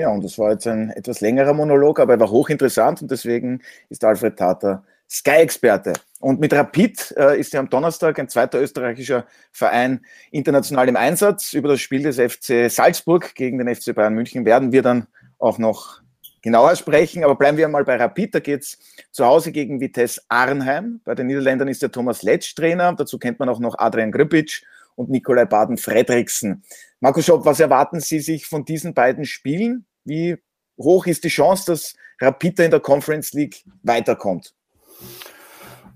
[0.00, 3.60] Ja, und das war jetzt ein etwas längerer Monolog, aber er war hochinteressant und deswegen
[3.90, 5.92] ist Alfred Tater Sky-Experte.
[6.20, 11.52] Und mit Rapid äh, ist ja am Donnerstag ein zweiter österreichischer Verein international im Einsatz.
[11.52, 15.06] Über das Spiel des FC Salzburg gegen den FC Bayern München werden wir dann
[15.38, 16.00] auch noch
[16.40, 18.36] genauer sprechen, aber bleiben wir mal bei Rapid.
[18.36, 18.78] Da geht es
[19.10, 21.02] zu Hause gegen Vitesse Arnheim.
[21.04, 22.94] Bei den Niederländern ist der Thomas Letsch Trainer.
[22.94, 24.62] Dazu kennt man auch noch Adrian Gripic
[24.94, 26.62] und Nikolai Baden-Fredriksen.
[27.00, 29.84] Markus Schopp, was erwarten Sie sich von diesen beiden Spielen?
[30.04, 30.36] Wie
[30.78, 34.54] hoch ist die Chance, dass Rapid in der Conference League weiterkommt?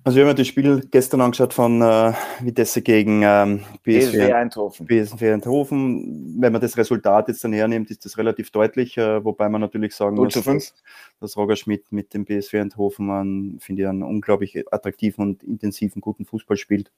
[0.06, 4.86] Also wir haben das Spiel gestern angeschaut von äh, Vitesse gegen ähm, BSV, Eindhoven.
[4.86, 6.36] BSV Eindhoven.
[6.38, 9.94] Wenn man das Resultat jetzt dann hernimmt, ist das relativ deutlich, äh, wobei man natürlich
[9.94, 10.74] sagen muss, dass,
[11.20, 16.26] dass Roger Schmidt mit dem BSV Eindhoven, finde ich, einen unglaublich attraktiven und intensiven, guten
[16.26, 16.92] Fußball spielt.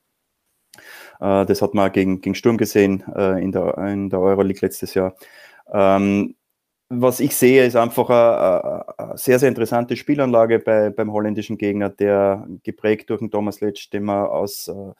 [1.21, 4.95] Äh, das hat man gegen, gegen Sturm gesehen äh, in, der, in der Euroleague letztes
[4.95, 5.15] Jahr.
[5.73, 6.35] Ähm,
[6.89, 11.91] was ich sehe, ist einfach eine, eine, sehr, sehr interessante Spielanlage bei, beim holländischen Gegner,
[11.91, 14.93] der geprägt durch den Thomas Letsch, den wir aus, äh,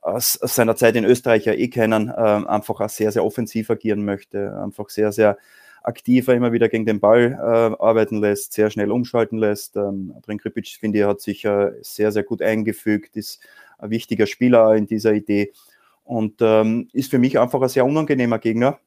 [0.00, 3.70] aus, aus seiner Zeit in Österreich ja eh kennen, äh, einfach auch sehr, sehr offensiv
[3.70, 5.38] agieren möchte, einfach sehr, sehr
[5.84, 9.76] aktiver immer wieder gegen den Ball äh, arbeiten lässt, sehr schnell umschalten lässt.
[9.76, 13.40] Ähm, Adrian Kripic, finde ich, hat sich äh, sehr, sehr gut eingefügt, ist
[13.78, 15.52] ein wichtiger Spieler in dieser Idee
[16.04, 18.78] und ähm, ist für mich einfach ein sehr unangenehmer Gegner.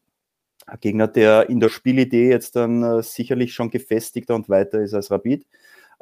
[0.67, 4.93] Ein Gegner, der in der Spielidee jetzt dann äh, sicherlich schon gefestigter und weiter ist
[4.93, 5.45] als Rapid.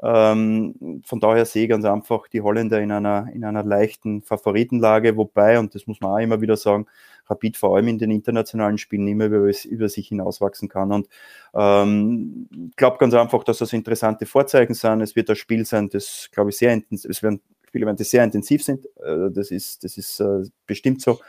[0.02, 5.16] Ähm, von daher sehe ich ganz einfach die Holländer in einer, in einer leichten Favoritenlage,
[5.16, 6.88] wobei, und das muss man auch immer wieder sagen,
[7.28, 10.92] Rapid vor allem in den internationalen Spielen immer über, über sich hinauswachsen kann.
[10.92, 11.08] Und
[11.54, 15.02] ähm, glaube ganz einfach, dass das interessante Vorzeichen sind.
[15.02, 17.42] Es wird ein Spiel sein, das, glaube ich, sehr intensiv, es werden
[17.74, 18.86] Spiele werden, die sehr intensiv sind.
[18.98, 21.20] Äh, das ist, das ist äh, bestimmt so.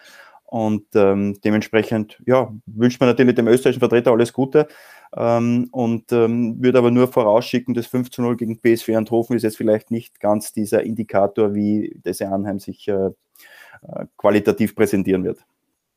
[0.44, 4.68] Und ähm, dementsprechend, ja, wünscht man natürlich dem österreichischen Vertreter alles Gute
[5.16, 9.42] ähm, und ähm, würde aber nur vorausschicken, das 5 zu 0 gegen PSV Eindhoven ist
[9.42, 15.38] jetzt vielleicht nicht ganz dieser Indikator, wie Desse Anheim sich äh, äh, qualitativ präsentieren wird.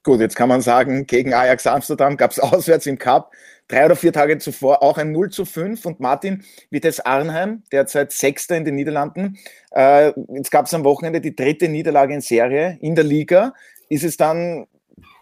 [0.04, 3.32] Gut, jetzt kann man sagen, gegen Ajax Amsterdam gab es auswärts im Cup
[3.68, 8.12] drei oder vier Tage zuvor auch ein 0 zu 5 und Martin Vitesse Arnheim, derzeit
[8.12, 9.38] Sechster in den Niederlanden.
[9.72, 13.54] Äh, jetzt gab es am Wochenende die dritte Niederlage in Serie in der Liga.
[13.90, 14.68] Ist es dann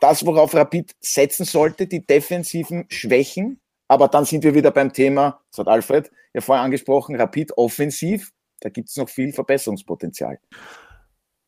[0.01, 3.59] das, worauf Rapid setzen sollte, die defensiven Schwächen?
[3.87, 8.31] Aber dann sind wir wieder beim Thema, das hat Alfred ja vorher angesprochen, Rapid offensiv.
[8.61, 10.39] Da gibt es noch viel Verbesserungspotenzial.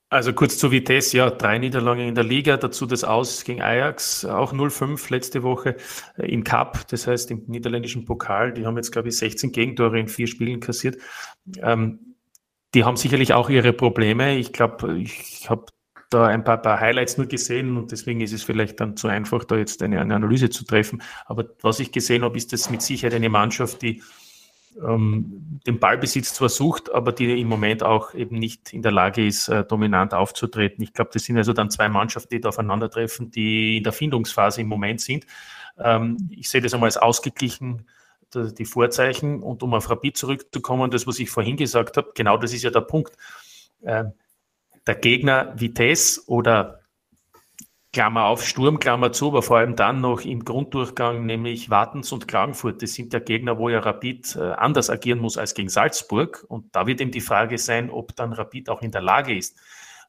[0.09, 4.23] Also kurz zu Vitesse, ja, drei Niederlagen in der Liga, dazu das Aus gegen Ajax,
[4.23, 5.75] auch 0-5 letzte Woche
[6.17, 8.53] im Cup, das heißt im niederländischen Pokal.
[8.53, 11.01] Die haben jetzt, glaube ich, 16 Gegentore in vier Spielen kassiert.
[11.61, 12.15] Ähm,
[12.73, 14.37] die haben sicherlich auch ihre Probleme.
[14.37, 15.65] Ich glaube, ich habe
[16.09, 19.43] da ein paar, paar Highlights nur gesehen und deswegen ist es vielleicht dann zu einfach,
[19.43, 21.01] da jetzt eine, eine Analyse zu treffen.
[21.25, 24.01] Aber was ich gesehen habe, ist das mit Sicherheit eine Mannschaft, die
[24.81, 29.25] ähm, den Ballbesitz zwar sucht, aber die im Moment auch eben nicht in der Lage
[29.25, 30.83] ist, äh, dominant aufzutreten.
[30.83, 34.61] Ich glaube, das sind also dann zwei Mannschaften, die da aufeinandertreffen, die in der Findungsphase
[34.61, 35.25] im Moment sind.
[35.79, 37.87] Ähm, ich sehe das einmal als ausgeglichen,
[38.33, 39.41] die Vorzeichen.
[39.41, 42.69] Und um auf Rapid zurückzukommen, das, was ich vorhin gesagt habe, genau das ist ja
[42.69, 43.15] der Punkt.
[43.81, 44.05] Äh,
[44.87, 46.79] der Gegner Vitesse oder
[47.93, 52.27] Klammer auf, Sturm, Klammer zu, aber vor allem dann noch im Grunddurchgang, nämlich Wartens und
[52.27, 52.81] Klagenfurt.
[52.83, 56.45] Das sind ja Gegner, wo ja Rapid äh, anders agieren muss als gegen Salzburg.
[56.47, 59.57] Und da wird eben die Frage sein, ob dann Rapid auch in der Lage ist,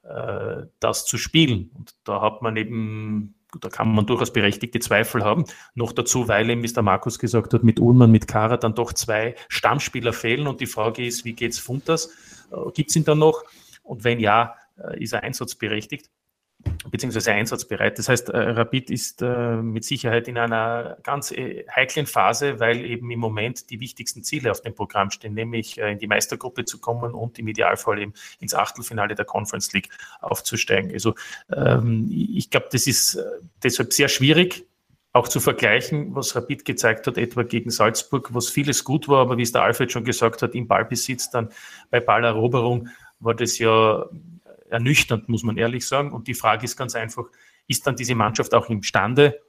[0.03, 1.71] äh, das zu spielen.
[1.79, 5.45] Und da hat man eben, da kann man durchaus berechtigte Zweifel haben.
[5.75, 8.75] Noch dazu, weil eben, wie es der Markus gesagt hat, mit Ullmann, mit Kara dann
[8.75, 10.47] doch zwei Stammspieler fehlen.
[10.47, 12.11] Und die Frage ist, wie geht's Funtas?
[12.53, 13.45] Äh, Gibt es ihn dann noch?
[13.83, 14.57] Und wenn ja,
[14.97, 16.11] ist er einsatzberechtigt?
[16.91, 17.99] beziehungsweise einsatzbereit.
[17.99, 22.85] Das heißt, äh, Rapid ist äh, mit Sicherheit in einer ganz äh, heiklen Phase, weil
[22.85, 26.81] eben im Moment die wichtigsten Ziele auf dem Programm stehen, nämlich in die Meistergruppe zu
[26.81, 29.89] kommen und im Idealfall eben ins Achtelfinale der Conference League
[30.21, 30.93] aufzusteigen.
[30.93, 31.15] Also
[31.53, 33.19] ähm, ich glaube, das ist
[33.63, 34.67] deshalb sehr schwierig,
[35.13, 39.37] auch zu vergleichen, was Rapid gezeigt hat, etwa gegen Salzburg, was vieles gut war, aber
[39.37, 41.51] wie es der Alfred schon gesagt hat, im Ballbesitz dann
[41.91, 42.89] bei Balleroberung
[43.21, 44.07] war das ja
[44.71, 46.13] ernüchternd, muss man ehrlich sagen.
[46.13, 47.25] Und die Frage ist ganz einfach,
[47.67, 49.41] ist dann diese Mannschaft auch imstande,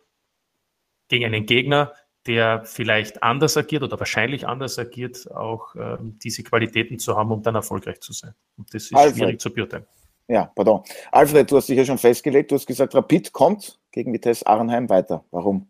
[1.07, 1.93] gegen einen Gegner,
[2.27, 7.41] der vielleicht anders agiert oder wahrscheinlich anders agiert, auch äh, diese Qualitäten zu haben, um
[7.41, 8.33] dann erfolgreich zu sein.
[8.57, 9.17] Und das ist Alfred.
[9.17, 9.85] schwierig zu beurteilen.
[10.27, 10.83] Ja, pardon.
[11.11, 14.87] Alfred, du hast dich ja schon festgelegt, du hast gesagt, Rapid kommt gegen Vitesse Arnheim
[14.89, 15.25] weiter.
[15.31, 15.67] Warum?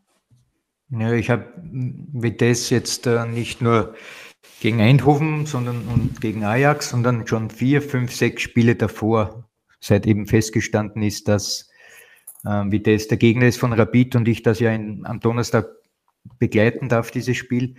[0.90, 3.96] Ja, ich habe Vitesse jetzt äh, nicht nur
[4.60, 10.28] gegen Eindhoven, sondern und gegen Ajax, sondern schon vier, fünf, sechs Spiele davor, seit eben
[10.28, 11.70] festgestanden ist, dass
[12.46, 15.68] äh, Vitesse der Gegner ist von Rapid und ich das ja in, am Donnerstag
[16.38, 17.76] begleiten darf, dieses Spiel.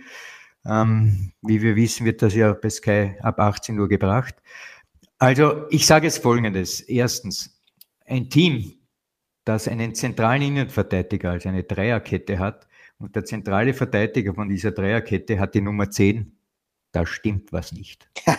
[0.65, 4.35] Ähm, wie wir wissen, wird das ja bei Sky ab 18 Uhr gebracht.
[5.17, 6.81] Also ich sage es folgendes.
[6.81, 7.61] Erstens,
[8.05, 8.73] ein Team,
[9.45, 12.67] das einen zentralen Innenverteidiger, also eine Dreierkette hat,
[13.01, 16.37] und der zentrale Verteidiger von dieser Dreierkette hat die Nummer 10
[16.91, 18.09] da stimmt was nicht.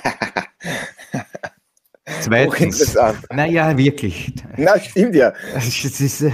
[2.21, 2.97] Zweitens,
[3.31, 4.35] naja, wirklich.
[4.57, 5.33] Na, stimmt ja.
[5.57, 6.33] Ist, äh,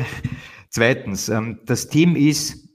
[0.70, 2.68] zweitens, ähm, das Team ist,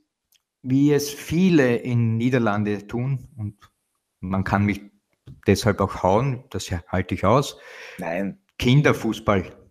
[0.61, 3.57] wie es viele in Niederlande tun, und
[4.19, 4.81] man kann mich
[5.47, 7.57] deshalb auch hauen, das halte ich aus.
[7.97, 8.39] Nein.
[8.59, 9.62] Kinderfußball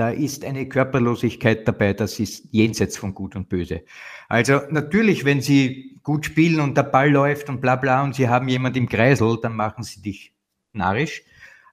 [0.00, 3.82] da ist eine Körperlosigkeit dabei, das ist jenseits von Gut und Böse.
[4.30, 8.26] Also natürlich, wenn sie gut spielen und der Ball läuft und bla bla und sie
[8.26, 10.32] haben jemand im Kreisel, dann machen sie dich
[10.72, 11.22] narrisch.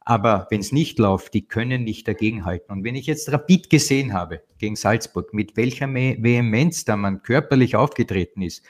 [0.02, 2.76] Aber wenn es nicht läuft, die können nicht dagegenhalten.
[2.76, 7.78] Und wenn ich jetzt Rapid gesehen habe gegen Salzburg, mit welcher Vehemenz da man körperlich
[7.78, 8.66] aufgetreten ist,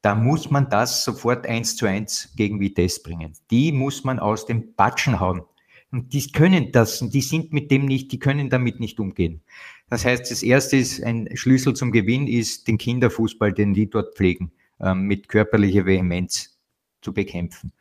[0.00, 3.34] da muss man das sofort eins zu eins gegen Vitesse bringen.
[3.50, 5.42] Die muss man aus dem Batschen hauen.
[5.90, 9.42] Und die können das, die sind mit dem nicht, die können damit nicht umgehen.
[9.88, 14.14] Das heißt, das erste ist, ein Schlüssel zum Gewinn ist den Kinderfußball, den die dort
[14.16, 14.52] pflegen.
[14.80, 16.58] ähm, mit körperlicher Vehemenz
[17.00, 17.72] zu bekämpfen.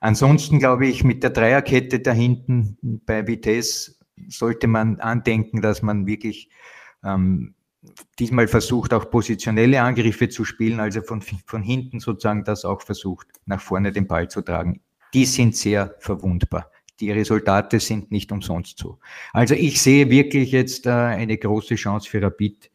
[0.00, 3.96] Ansonsten glaube ich, mit der Dreierkette da hinten bei Vitesse
[4.28, 6.50] sollte man andenken, dass man wirklich
[7.04, 7.54] ähm,
[8.18, 13.28] diesmal versucht, auch positionelle Angriffe zu spielen, also von, von hinten sozusagen das auch versucht,
[13.46, 14.80] nach vorne den Ball zu tragen.
[15.14, 16.70] Die sind sehr verwundbar.
[17.00, 18.98] Die Resultate sind nicht umsonst so.
[19.32, 22.70] Also ich sehe wirklich jetzt äh, eine große Chance für Rapid,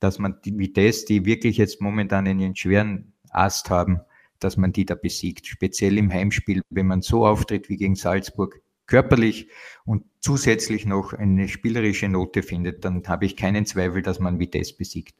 [0.00, 4.00] dass man die Vitesse, die wirklich jetzt momentan einen schweren Ast haben,
[4.38, 5.46] dass man die da besiegt.
[5.46, 9.48] Speziell im Heimspiel, wenn man so auftritt wie gegen Salzburg, körperlich
[9.84, 14.76] und zusätzlich noch eine spielerische Note findet, dann habe ich keinen Zweifel, dass man Vitesse
[14.76, 15.14] besiegt.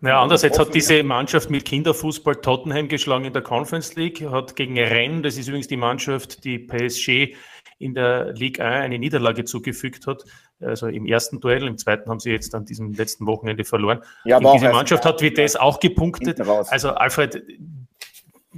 [0.00, 4.78] Naja, andererseits hat diese Mannschaft mit Kinderfußball Tottenham geschlagen in der Conference League, hat gegen
[4.78, 7.34] Rennes, das ist übrigens die Mannschaft, die PSG
[7.78, 10.24] in der Ligue 1 eine Niederlage zugefügt hat.
[10.60, 14.00] Also im ersten Duell, im zweiten haben sie jetzt an diesem letzten Wochenende verloren.
[14.24, 16.40] Ja, aber diese Mannschaft hat Vitesse auch gepunktet.
[16.40, 17.42] Also Alfred,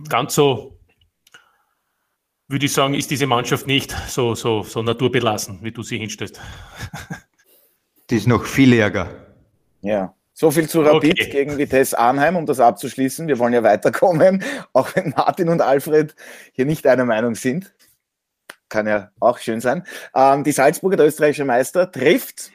[0.09, 0.79] ganz so
[2.49, 6.41] würde ich sagen, ist diese Mannschaft nicht so, so, so naturbelassen, wie du sie hinstellst.
[8.11, 9.09] Die ist noch viel ärger.
[9.83, 10.15] Ja.
[10.41, 11.29] So viel zu Rapid okay.
[11.29, 13.29] gegen Vitesse Arnheim, um das abzuschließen.
[13.29, 16.15] Wir wollen ja weiterkommen, auch wenn Martin und Alfred
[16.53, 17.75] hier nicht einer Meinung sind.
[18.71, 19.85] Kann ja auch schön sein.
[20.15, 22.53] Ähm, die Salzburger, der österreichische Meister, trifft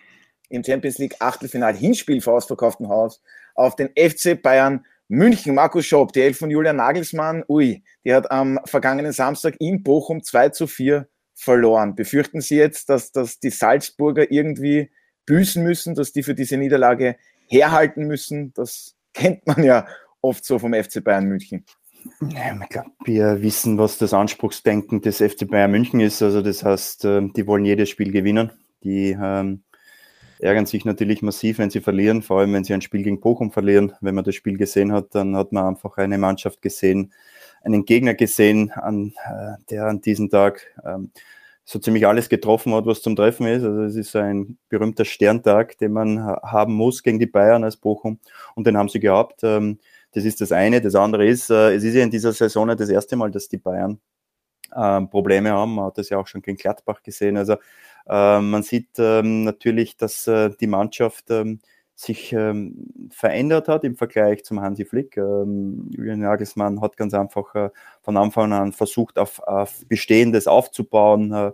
[0.50, 3.22] im Champions League Achtelfinal Hinspiel vor ausverkauftem Haus
[3.54, 8.32] auf den FC Bayern München, Markus Schopp, die Elf von Julian Nagelsmann, ui, die hat
[8.32, 11.94] am vergangenen Samstag in Bochum 2 zu 4 verloren.
[11.94, 14.90] Befürchten Sie jetzt, dass, dass die Salzburger irgendwie
[15.28, 18.54] büßen müssen, dass die für diese Niederlage herhalten müssen?
[18.54, 19.88] Das kennt man ja
[20.22, 21.66] oft so vom FC Bayern München.
[22.22, 26.22] Ja, ich glaube, wir wissen, was das Anspruchsdenken des FC Bayern München ist.
[26.22, 28.52] Also das heißt, ähm, die wollen jedes Spiel gewinnen.
[28.84, 29.64] Die ähm,
[30.40, 33.52] ärgern sich natürlich massiv, wenn sie verlieren, vor allem wenn sie ein Spiel gegen Bochum
[33.52, 33.94] verlieren.
[34.02, 37.14] Wenn man das Spiel gesehen hat, dann hat man einfach eine Mannschaft gesehen,
[37.64, 41.12] einen Gegner gesehen, an, äh, der an diesem Tag ähm,
[41.66, 43.64] so ziemlich alles getroffen hat, was zum Treffen ist.
[43.64, 48.20] Also es ist ein berühmter Sterntag, den man haben muss gegen die Bayern als Bochum
[48.54, 49.44] und den haben sie gehabt.
[49.44, 49.80] Ähm,
[50.12, 50.80] das ist das eine.
[50.80, 53.58] Das andere ist, äh, es ist ja in dieser Saison das erste Mal, dass die
[53.58, 54.00] Bayern
[54.76, 55.76] ähm, Probleme haben.
[55.76, 57.36] Man hat das ja auch schon gegen Gladbach gesehen.
[57.36, 57.54] Also
[58.08, 61.32] äh, man sieht ähm, natürlich, dass äh, die Mannschaft
[61.96, 65.16] sich ähm, verändert hat im Vergleich zum Hansi Flick.
[65.16, 67.70] Ähm, Julian Nagelsmann hat ganz einfach äh,
[68.02, 71.52] von Anfang an versucht, auf, auf Bestehendes aufzubauen, äh,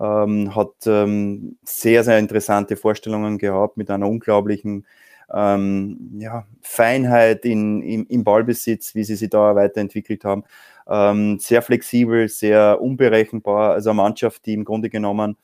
[0.00, 4.86] ähm, hat ähm, sehr, sehr interessante Vorstellungen gehabt mit einer unglaublichen
[5.34, 10.44] ähm, ja, Feinheit in, im, im, Ballbesitz, wie sie sich da weiterentwickelt haben.
[10.88, 13.72] Ähm, sehr flexibel, sehr unberechenbar.
[13.72, 15.36] Also eine Mannschaft, die im Grunde genommen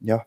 [0.00, 0.24] ja,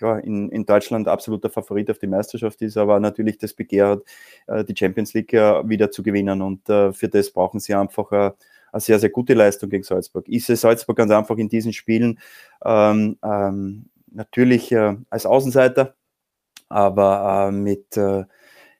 [0.00, 4.02] klar, in, in Deutschland absoluter Favorit auf die Meisterschaft ist, aber natürlich das Begehr hat,
[4.46, 6.40] äh, die Champions League äh, wieder zu gewinnen.
[6.40, 8.30] Und äh, für das brauchen sie einfach äh,
[8.72, 10.24] eine sehr, sehr gute Leistung gegen Salzburg.
[10.26, 12.18] Ich sehe Salzburg ganz einfach in diesen Spielen
[12.64, 15.94] ähm, ähm, natürlich äh, als Außenseiter,
[16.70, 18.24] aber äh, mit, äh,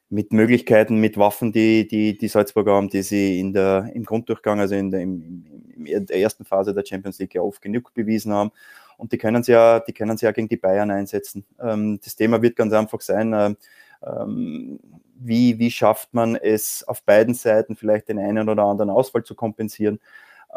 [0.08, 4.58] mit Möglichkeiten, mit Waffen, die, die die Salzburger haben, die sie in der, im Grunddurchgang,
[4.58, 5.44] also in der, im,
[5.84, 8.52] in der ersten Phase der Champions League ja oft genug bewiesen haben.
[9.00, 11.44] Und die können sie ja, die können sie ja gegen die Bayern einsetzen.
[11.60, 13.54] Ähm, das Thema wird ganz einfach sein, äh,
[14.02, 14.78] ähm,
[15.14, 19.34] wie, wie schafft man es auf beiden Seiten vielleicht den einen oder anderen Ausfall zu
[19.34, 20.00] kompensieren.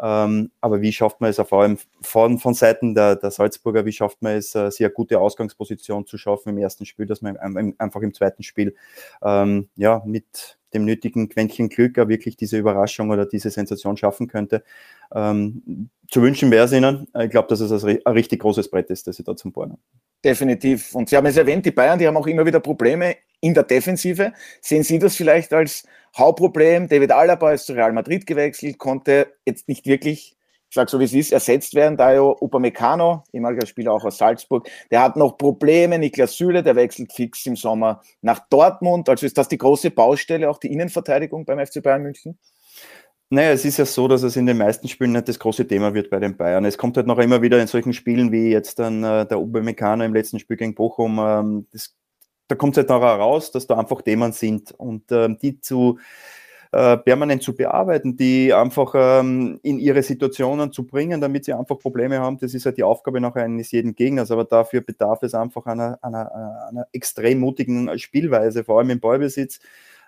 [0.00, 3.92] Ähm, aber wie schafft man es vor allem von, von Seiten der, der Salzburger, wie
[3.92, 7.36] schafft man es, äh, sehr gute Ausgangsposition zu schaffen im ersten Spiel, dass man
[7.78, 8.74] einfach im zweiten Spiel
[9.22, 14.26] ähm, ja, mit dem nötigen Quäntchen Glück auch wirklich diese Überraschung oder diese Sensation schaffen
[14.26, 14.64] könnte.
[15.14, 17.08] Ähm, zu wünschen wäre es ihnen.
[17.18, 19.82] Ich glaube, dass es ein richtig großes Brett ist, das sie da zum Bohren haben.
[20.24, 20.94] Definitiv.
[20.94, 23.64] Und Sie haben es erwähnt, die Bayern, die haben auch immer wieder Probleme in der
[23.64, 24.32] Defensive.
[24.62, 25.84] Sehen Sie das vielleicht als
[26.16, 26.88] Hauptproblem?
[26.88, 30.33] David Alaba ist zu Real Madrid gewechselt, konnte jetzt nicht wirklich,
[30.74, 31.96] ich sage so wie es ist, ersetzt werden.
[31.96, 36.00] Dayo Upamecano, ehemaliger Spieler auch aus Salzburg, der hat noch Probleme.
[36.00, 39.08] Niklas Süle, der wechselt fix im Sommer nach Dortmund.
[39.08, 42.40] Also ist das die große Baustelle, auch die Innenverteidigung beim FC Bayern München?
[43.30, 45.94] Naja, es ist ja so, dass es in den meisten Spielen nicht das große Thema
[45.94, 46.64] wird bei den Bayern.
[46.64, 50.02] Es kommt halt noch immer wieder in solchen Spielen wie jetzt dann äh, der Upamecano
[50.02, 51.20] im letzten Spiel gegen Bochum.
[51.20, 51.94] Ähm, das,
[52.48, 56.00] da kommt es halt noch heraus, dass da einfach Themen sind und ähm, die zu
[56.74, 61.78] äh, permanent zu bearbeiten, die einfach ähm, in ihre Situationen zu bringen, damit sie einfach
[61.78, 62.38] Probleme haben.
[62.38, 65.98] Das ist halt die Aufgabe nach eines jeden Gegners, aber dafür bedarf es einfach einer,
[66.02, 69.60] einer, einer extrem mutigen Spielweise, vor allem im Ballbesitz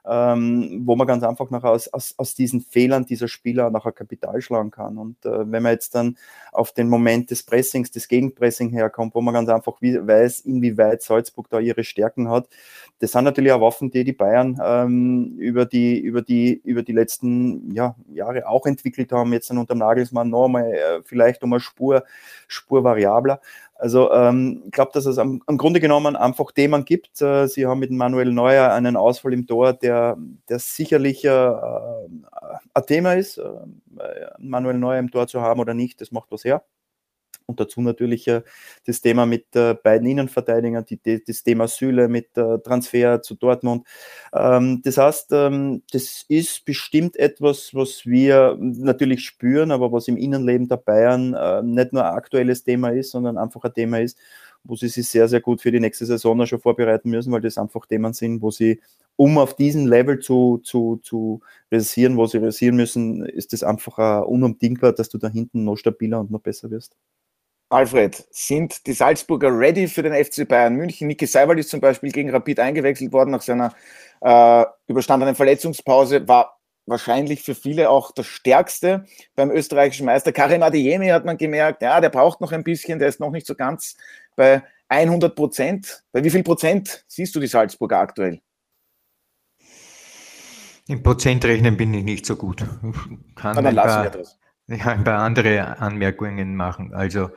[0.08, 4.40] ähm, wo man ganz einfach nachher aus, aus, aus diesen Fehlern dieser Spieler nachher Kapital
[4.40, 4.98] schlagen kann.
[4.98, 6.16] Und äh, wenn man jetzt dann
[6.52, 11.48] auf den Moment des Pressings, des Gegenpressing herkommt, wo man ganz einfach weiß, inwieweit Salzburg
[11.50, 12.48] da ihre Stärken hat,
[12.98, 16.92] das sind natürlich auch Waffen, die die Bayern ähm, über, die, über, die, über die
[16.92, 19.32] letzten ja, Jahre auch entwickelt haben.
[19.32, 22.04] Jetzt dann unter Nagelsmann nochmal äh, vielleicht um eine Spur,
[22.48, 23.40] Spur variabler.
[23.78, 27.20] Also ähm, ich glaube, dass es am, am, Grunde genommen einfach Themen gibt.
[27.20, 30.16] Äh, Sie haben mit Manuel Neuer einen Ausfall im Tor, der,
[30.48, 33.38] der sicherlich äh, ein Thema ist.
[33.38, 33.50] Äh,
[34.38, 36.62] Manuel Neuer im Tor zu haben oder nicht, das macht was her.
[37.46, 38.42] Und dazu natürlich äh,
[38.86, 43.36] das Thema mit äh, beiden Innenverteidigern, die, die, das Thema Süle mit äh, Transfer zu
[43.36, 43.86] Dortmund.
[44.34, 50.16] Ähm, das heißt, ähm, das ist bestimmt etwas, was wir natürlich spüren, aber was im
[50.16, 54.18] Innenleben der Bayern äh, nicht nur ein aktuelles Thema ist, sondern einfach ein Thema ist,
[54.64, 57.58] wo sie sich sehr, sehr gut für die nächste Saison schon vorbereiten müssen, weil das
[57.58, 58.80] einfach Themen sind, wo sie,
[59.14, 61.40] um auf diesen Level zu, zu, zu
[61.70, 65.76] resieren, wo sie resieren müssen, ist es einfach uh, unumdingbar, dass du da hinten noch
[65.76, 66.96] stabiler und noch besser wirst.
[67.68, 71.08] Alfred, sind die Salzburger ready für den FC Bayern München?
[71.08, 73.74] Niki Seiwald ist zum Beispiel gegen Rapid eingewechselt worden nach seiner
[74.20, 79.04] äh, überstandenen Verletzungspause, war wahrscheinlich für viele auch das Stärkste
[79.34, 80.32] beim österreichischen Meister.
[80.32, 83.46] Karim Adeyemi hat man gemerkt, ja, der braucht noch ein bisschen, der ist noch nicht
[83.46, 83.96] so ganz
[84.36, 86.04] bei 100 Prozent.
[86.12, 88.40] Bei wie viel Prozent siehst du die Salzburger aktuell?
[90.86, 92.64] Im Prozentrechnen bin ich nicht so gut.
[93.34, 94.38] Kann dann lassen wir das
[94.68, 96.92] ja, ein paar andere Anmerkungen machen.
[96.92, 97.30] Also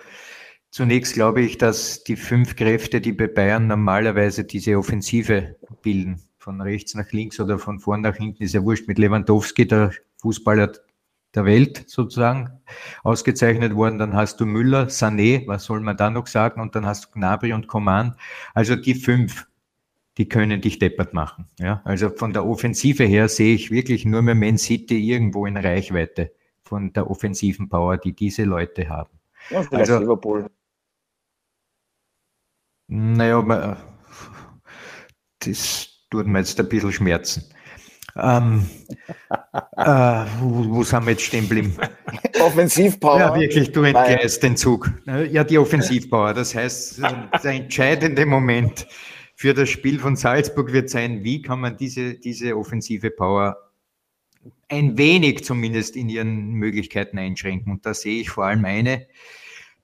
[0.71, 6.61] zunächst glaube ich, dass die fünf Kräfte, die bei Bayern normalerweise diese Offensive bilden, von
[6.61, 10.71] rechts nach links oder von vorn nach hinten, ist ja wurscht mit Lewandowski, der Fußballer
[11.35, 12.49] der Welt sozusagen
[13.03, 13.99] ausgezeichnet worden.
[13.99, 16.59] Dann hast du Müller, Sané, was soll man da noch sagen?
[16.59, 18.15] Und dann hast du Gnabry und Coman.
[18.55, 19.45] Also die fünf,
[20.17, 21.45] die können dich deppert machen.
[21.59, 25.57] Ja, also von der Offensive her sehe ich wirklich nur mehr Man City irgendwo in
[25.57, 26.31] Reichweite
[26.69, 29.09] von der offensiven Power, die diese Leute haben.
[29.49, 30.49] Ja, vielleicht also, Liverpool.
[32.87, 33.77] Naja,
[35.39, 37.43] das tut mir jetzt ein bisschen Schmerzen.
[38.15, 38.65] Ähm,
[39.77, 41.75] äh, wo, wo, sind wir jetzt stehen geblieben?
[42.39, 43.19] Offensivpower.
[43.19, 44.91] Ja, wirklich, du entgleist den Zug.
[45.05, 46.33] Ja, die Offensivpower.
[46.33, 47.01] Das heißt,
[47.43, 48.87] der entscheidende Moment
[49.35, 53.68] für das Spiel von Salzburg wird sein, wie kann man diese, diese offensive Power
[54.67, 57.71] ein wenig zumindest in ihren Möglichkeiten einschränken.
[57.71, 59.07] Und da sehe ich vor allem eine,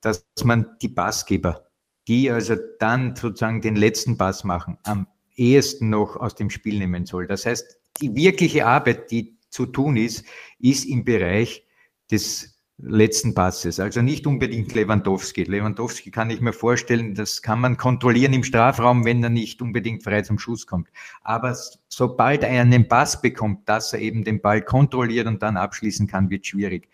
[0.02, 1.68] dass man die Passgeber,
[2.08, 7.06] die also dann sozusagen den letzten Pass machen, am ehesten noch aus dem Spiel nehmen
[7.06, 7.28] soll.
[7.28, 10.26] Das heißt, die wirkliche Arbeit, die zu tun ist,
[10.60, 11.66] ist im Bereich
[12.12, 13.80] des letzten Passes.
[13.80, 15.44] Also nicht unbedingt Lewandowski.
[15.44, 20.04] Lewandowski kann ich mir vorstellen, das kann man kontrollieren im Strafraum, wenn er nicht unbedingt
[20.04, 20.90] frei zum Schuss kommt.
[21.22, 21.56] Aber
[21.88, 26.30] sobald er einen Pass bekommt, dass er eben den Ball kontrolliert und dann abschließen kann,
[26.30, 26.90] wird schwierig.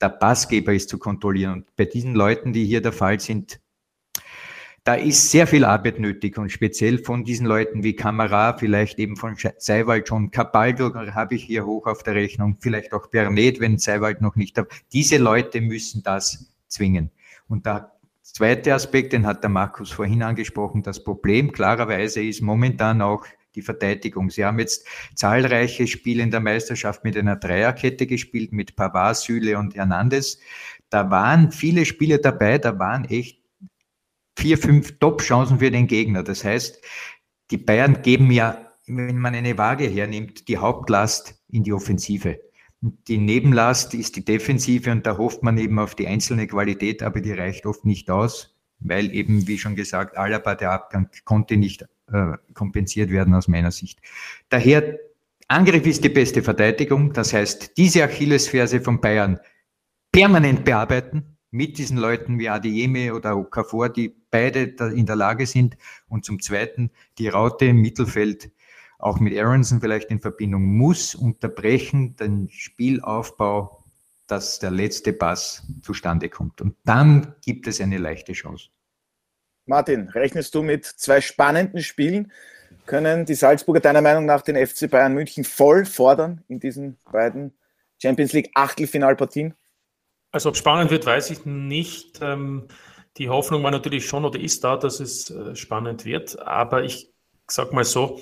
[0.00, 1.52] Der Passgeber ist zu kontrollieren.
[1.52, 3.60] Und bei diesen Leuten, die hier der Fall sind,
[4.84, 9.16] da ist sehr viel Arbeit nötig und speziell von diesen Leuten wie Kamera, vielleicht eben
[9.16, 13.78] von Seiwald schon, Cabaldo habe ich hier hoch auf der Rechnung, vielleicht auch Bernet, wenn
[13.78, 14.64] Seiwald noch nicht da.
[14.92, 17.10] Diese Leute müssen das zwingen.
[17.48, 23.02] Und der zweite Aspekt, den hat der Markus vorhin angesprochen, das Problem klarerweise ist momentan
[23.02, 24.30] auch die Verteidigung.
[24.30, 29.58] Sie haben jetzt zahlreiche Spiele in der Meisterschaft mit einer Dreierkette gespielt, mit Pavard, Süle
[29.58, 30.38] und Hernandez.
[30.88, 33.39] Da waren viele Spiele dabei, da waren echt
[34.40, 36.22] vier, fünf Top-Chancen für den Gegner.
[36.22, 36.82] Das heißt,
[37.50, 42.40] die Bayern geben ja, wenn man eine Waage hernimmt, die Hauptlast in die Offensive.
[42.80, 47.20] Die Nebenlast ist die Defensive und da hofft man eben auf die einzelne Qualität, aber
[47.20, 51.82] die reicht oft nicht aus, weil eben, wie schon gesagt, Alaba, der Abgang konnte nicht
[52.10, 54.00] äh, kompensiert werden aus meiner Sicht.
[54.48, 54.98] Daher,
[55.48, 57.12] Angriff ist die beste Verteidigung.
[57.12, 59.38] Das heißt, diese Achillesferse von Bayern
[60.12, 64.62] permanent bearbeiten, mit diesen Leuten wie Adeyemi oder Okafor, die beide
[64.94, 65.76] in der Lage sind.
[66.08, 68.50] Und zum Zweiten, die Raute im Mittelfeld,
[68.98, 73.84] auch mit Aronson vielleicht in Verbindung, muss unterbrechen den Spielaufbau,
[74.26, 76.60] dass der letzte Pass zustande kommt.
[76.60, 78.68] Und dann gibt es eine leichte Chance.
[79.66, 82.32] Martin, rechnest du mit zwei spannenden Spielen?
[82.86, 87.52] Können die Salzburger deiner Meinung nach den FC Bayern München voll fordern in diesen beiden
[88.02, 89.54] Champions League Achtelfinalpartien?
[90.32, 92.20] Also ob spannend wird, weiß ich nicht.
[92.22, 92.68] Ähm,
[93.20, 96.38] die Hoffnung war natürlich schon oder ist da, dass es äh, spannend wird.
[96.38, 97.12] Aber ich
[97.46, 98.18] sag mal so,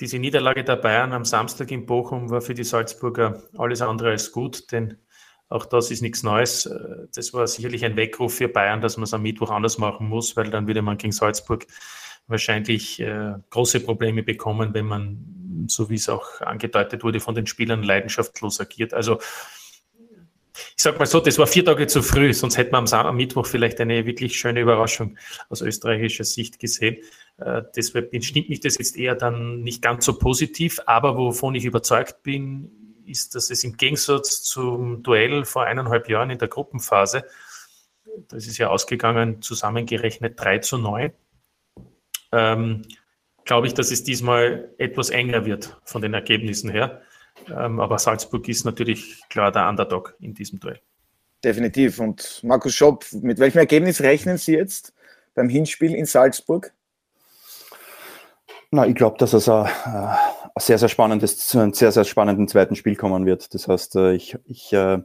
[0.00, 4.32] diese Niederlage der Bayern am Samstag in Bochum war für die Salzburger alles andere als
[4.32, 4.98] gut, denn
[5.48, 6.66] auch das ist nichts Neues.
[6.66, 10.08] Äh, das war sicherlich ein Weckruf für Bayern, dass man es am Mittwoch anders machen
[10.08, 11.64] muss, weil dann würde man gegen Salzburg
[12.26, 17.46] wahrscheinlich äh, große Probleme bekommen, wenn man so wie es auch angedeutet wurde, von den
[17.46, 18.92] Spielern leidenschaftlos agiert.
[18.92, 19.20] Also
[20.54, 23.46] ich sag mal so, das war vier Tage zu früh, sonst hätten wir am, Mittwoch
[23.46, 25.16] vielleicht eine wirklich schöne Überraschung
[25.48, 26.98] aus österreichischer Sicht gesehen.
[27.38, 31.64] Äh, deshalb stimmt mich das jetzt eher dann nicht ganz so positiv, aber wovon ich
[31.64, 32.70] überzeugt bin,
[33.06, 37.24] ist, dass es im Gegensatz zum Duell vor eineinhalb Jahren in der Gruppenphase,
[38.28, 41.12] das ist ja ausgegangen, zusammengerechnet 3 zu 9,
[42.32, 42.82] ähm,
[43.44, 47.02] glaube ich, dass es diesmal etwas enger wird von den Ergebnissen her.
[47.50, 50.80] Ähm, aber Salzburg ist natürlich klar der Underdog in diesem Duell.
[51.44, 51.98] Definitiv.
[51.98, 54.92] Und Markus Schopp, mit welchem Ergebnis rechnen Sie jetzt
[55.34, 56.72] beim Hinspiel in Salzburg?
[58.70, 60.16] Na, ich glaube, dass es ein, ein,
[60.56, 63.52] sehr, sehr spannendes, zu einem sehr, sehr spannenden zweiten Spiel kommen wird.
[63.54, 64.98] Das heißt, äh, ich, ich äh,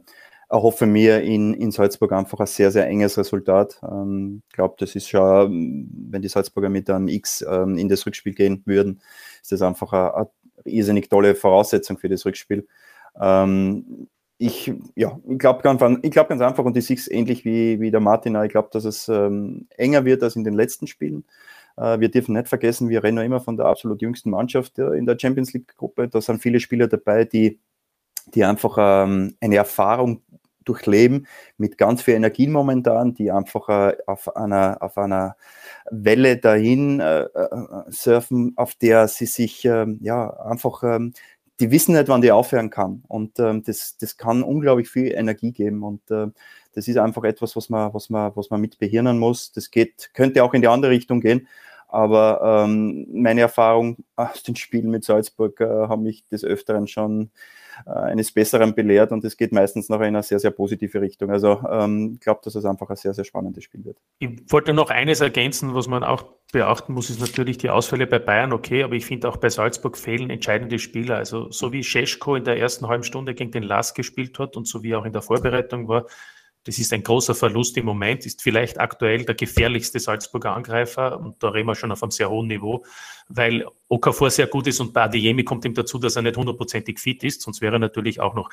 [0.48, 3.78] erhoffe mir in, in Salzburg einfach ein sehr, sehr enges Resultat.
[3.82, 8.06] Ich ähm, glaube, das ist schon, wenn die Salzburger mit einem X ähm, in das
[8.06, 9.02] Rückspiel gehen würden,
[9.42, 10.30] ist das einfach eine, eine
[10.64, 12.66] irrsinnig tolle Voraussetzung für das Rückspiel.
[13.20, 17.80] Ähm, ich, ja, ich glaube ganz, glaub ganz einfach und ich sehe es ähnlich wie,
[17.80, 21.24] wie der Martin, ich glaube, dass es ähm, enger wird als in den letzten Spielen.
[21.76, 25.18] Äh, wir dürfen nicht vergessen, wir rennen immer von der absolut jüngsten Mannschaft in der
[25.18, 26.08] Champions League-Gruppe.
[26.08, 27.58] Da sind viele Spieler dabei, die,
[28.34, 30.22] die einfach ähm, eine Erfahrung
[30.64, 35.36] durchleben mit ganz viel Energien momentan, die einfach äh, auf, einer, auf einer
[35.90, 37.48] Welle dahin äh, äh
[37.88, 41.12] surfen, auf der sie sich ähm, ja einfach, ähm,
[41.60, 43.02] die wissen nicht, wann die aufhören kann.
[43.08, 45.82] Und ähm, das, das kann unglaublich viel Energie geben.
[45.82, 46.28] Und äh,
[46.74, 49.52] das ist einfach etwas, was man, was man, was man mit behirnen muss.
[49.52, 51.48] Das geht, könnte auch in die andere Richtung gehen.
[51.88, 57.30] Aber ähm, meine Erfahrung aus den Spielen mit Salzburg äh, haben mich des Öfteren schon
[57.86, 61.30] äh, eines Besseren belehrt und es geht meistens noch in eine sehr, sehr positive Richtung.
[61.30, 63.98] Also ähm, ich glaube, dass es einfach ein sehr, sehr spannendes Spiel wird.
[64.18, 68.18] Ich wollte noch eines ergänzen, was man auch beachten muss, ist natürlich die Ausfälle bei
[68.18, 71.16] Bayern okay, aber ich finde auch bei Salzburg fehlen entscheidende Spieler.
[71.16, 74.66] Also so wie Scheschko in der ersten halben Stunde gegen den Lass gespielt hat und
[74.66, 76.06] so wie auch in der Vorbereitung war,
[76.64, 81.42] das ist ein großer Verlust im Moment, ist vielleicht aktuell der gefährlichste Salzburger Angreifer und
[81.42, 82.84] da reden wir schon auf einem sehr hohen Niveau,
[83.28, 86.98] weil Okafor sehr gut ist und bei Adeyemi kommt ihm dazu, dass er nicht hundertprozentig
[86.98, 88.50] fit ist, sonst wäre er natürlich auch noch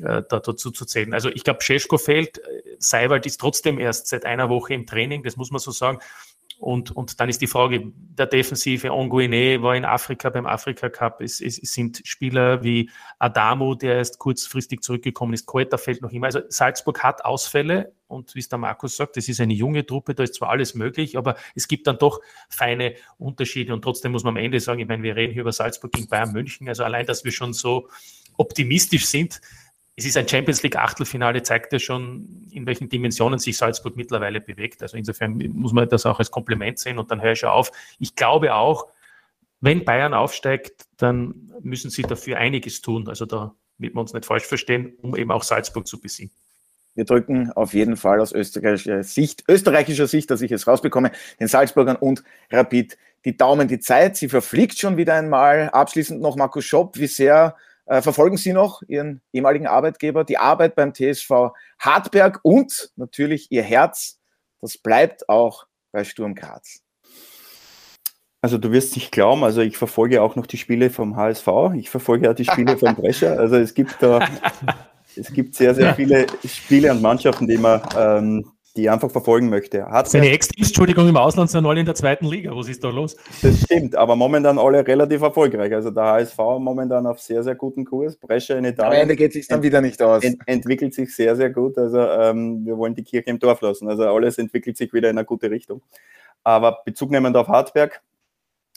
[0.00, 1.12] äh, da, dazu zu zählen.
[1.14, 2.40] Also ich glaube, Scheschko fehlt,
[2.78, 5.98] Seiwald ist trotzdem erst seit einer Woche im Training, das muss man so sagen.
[6.58, 8.92] Und, und dann ist die Frage der Defensive.
[8.92, 11.20] Onguine war in Afrika beim Afrika Cup.
[11.20, 12.90] Es, es, es sind Spieler wie
[13.20, 15.46] Adamo, der erst kurzfristig zurückgekommen ist.
[15.46, 16.26] Koeta fällt noch immer.
[16.26, 17.92] Also Salzburg hat Ausfälle.
[18.08, 20.74] Und wie es der Markus sagt, das ist eine junge Truppe, da ist zwar alles
[20.74, 23.74] möglich, aber es gibt dann doch feine Unterschiede.
[23.74, 26.08] Und trotzdem muss man am Ende sagen, ich meine, wir reden hier über Salzburg gegen
[26.08, 26.68] Bayern München.
[26.68, 27.88] Also allein, dass wir schon so
[28.36, 29.40] optimistisch sind,
[29.98, 34.40] es ist ein Champions League Achtelfinale, zeigt ja schon, in welchen Dimensionen sich Salzburg mittlerweile
[34.40, 34.80] bewegt.
[34.80, 37.72] Also insofern muss man das auch als Kompliment sehen und dann höre ich schon auf.
[37.98, 38.86] Ich glaube auch,
[39.60, 43.08] wenn Bayern aufsteigt, dann müssen sie dafür einiges tun.
[43.08, 46.30] Also da wird man uns nicht falsch verstehen, um eben auch Salzburg zu besiegen.
[46.94, 51.48] Wir drücken auf jeden Fall aus österreichischer Sicht, österreichischer Sicht, dass ich es rausbekomme, den
[51.48, 52.22] Salzburgern und
[52.52, 54.16] Rapid die Daumen die Zeit.
[54.16, 55.70] Sie verfliegt schon wieder einmal.
[55.70, 56.96] Abschließend noch Markus Schopp.
[56.98, 57.56] Wie sehr
[57.88, 64.18] verfolgen Sie noch Ihren ehemaligen Arbeitgeber, die Arbeit beim TSV Hartberg und natürlich Ihr Herz.
[64.60, 66.82] Das bleibt auch bei Sturm Graz.
[68.40, 71.90] Also du wirst nicht glauben, also ich verfolge auch noch die Spiele vom HSV, ich
[71.90, 73.38] verfolge auch die Spiele vom Brescher.
[73.38, 74.28] Also es gibt da,
[75.16, 79.84] es gibt sehr, sehr viele Spiele und Mannschaften, die man ähm, die einfach verfolgen möchte.
[79.86, 82.54] Hat Seine Ex-Teams, Entschuldigung, im Ausland sind alle in der zweiten Liga.
[82.54, 83.16] Was ist da los?
[83.42, 85.74] Das stimmt, aber momentan alle relativ erfolgreich.
[85.74, 88.16] Also der HSV momentan auf sehr, sehr guten Kurs.
[88.16, 88.92] Brescia in Italien.
[88.92, 90.22] Am Ende geht es sich dann wieder nicht aus.
[90.22, 91.76] Ent entwickelt sich sehr, sehr gut.
[91.76, 93.88] Also ähm, wir wollen die Kirche im Dorf lassen.
[93.88, 95.82] Also alles entwickelt sich wieder in eine gute Richtung.
[96.44, 98.00] Aber Bezug nehmend auf Hartberg,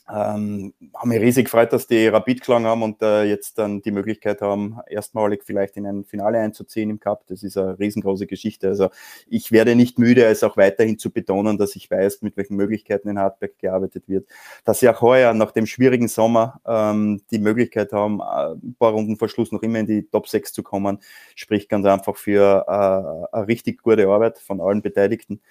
[0.10, 3.92] ähm, haben mich riesig gefreut, dass die Rapid geschlagen haben und äh, jetzt dann die
[3.92, 7.26] Möglichkeit haben, erstmalig vielleicht in ein Finale einzuziehen im Cup.
[7.28, 8.68] Das ist eine riesengroße Geschichte.
[8.68, 8.90] Also
[9.28, 13.10] ich werde nicht müde, es auch weiterhin zu betonen, dass ich weiß, mit welchen Möglichkeiten
[13.10, 14.28] in Hartberg gearbeitet wird.
[14.66, 18.92] Dass sie auch heuer nach dem schwierigen Sommer ähm, die Möglichkeit haben, äh, ein paar
[18.92, 21.00] Runden vor Schluss noch immer in die Top 6 zu kommen,
[21.36, 25.42] spricht ganz einfach für äh, eine richtig gute Arbeit von allen Beteiligten.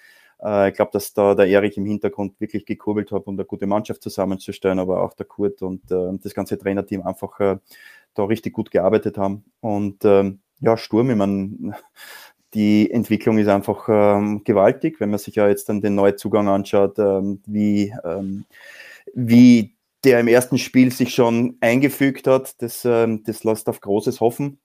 [0.42, 3.66] Äh, ich glaube, dass da der Erich im Hintergrund wirklich gekurbelt hat, um eine gute
[3.66, 7.58] Mannschaft zusammenzustellen, aber auch der Kurt und äh, das ganze Trainerteam einfach äh,
[8.14, 9.44] da richtig gut gearbeitet haben.
[9.60, 11.74] Und ähm, ja, Sturm, ich meine,
[12.54, 16.98] die Entwicklung ist einfach ähm, gewaltig, wenn man sich ja jetzt dann den Neuzugang anschaut,
[16.98, 18.44] ähm, wie, ähm,
[19.14, 24.20] wie der im ersten Spiel sich schon eingefügt hat, das, ähm, das lässt auf Großes
[24.20, 24.58] hoffen.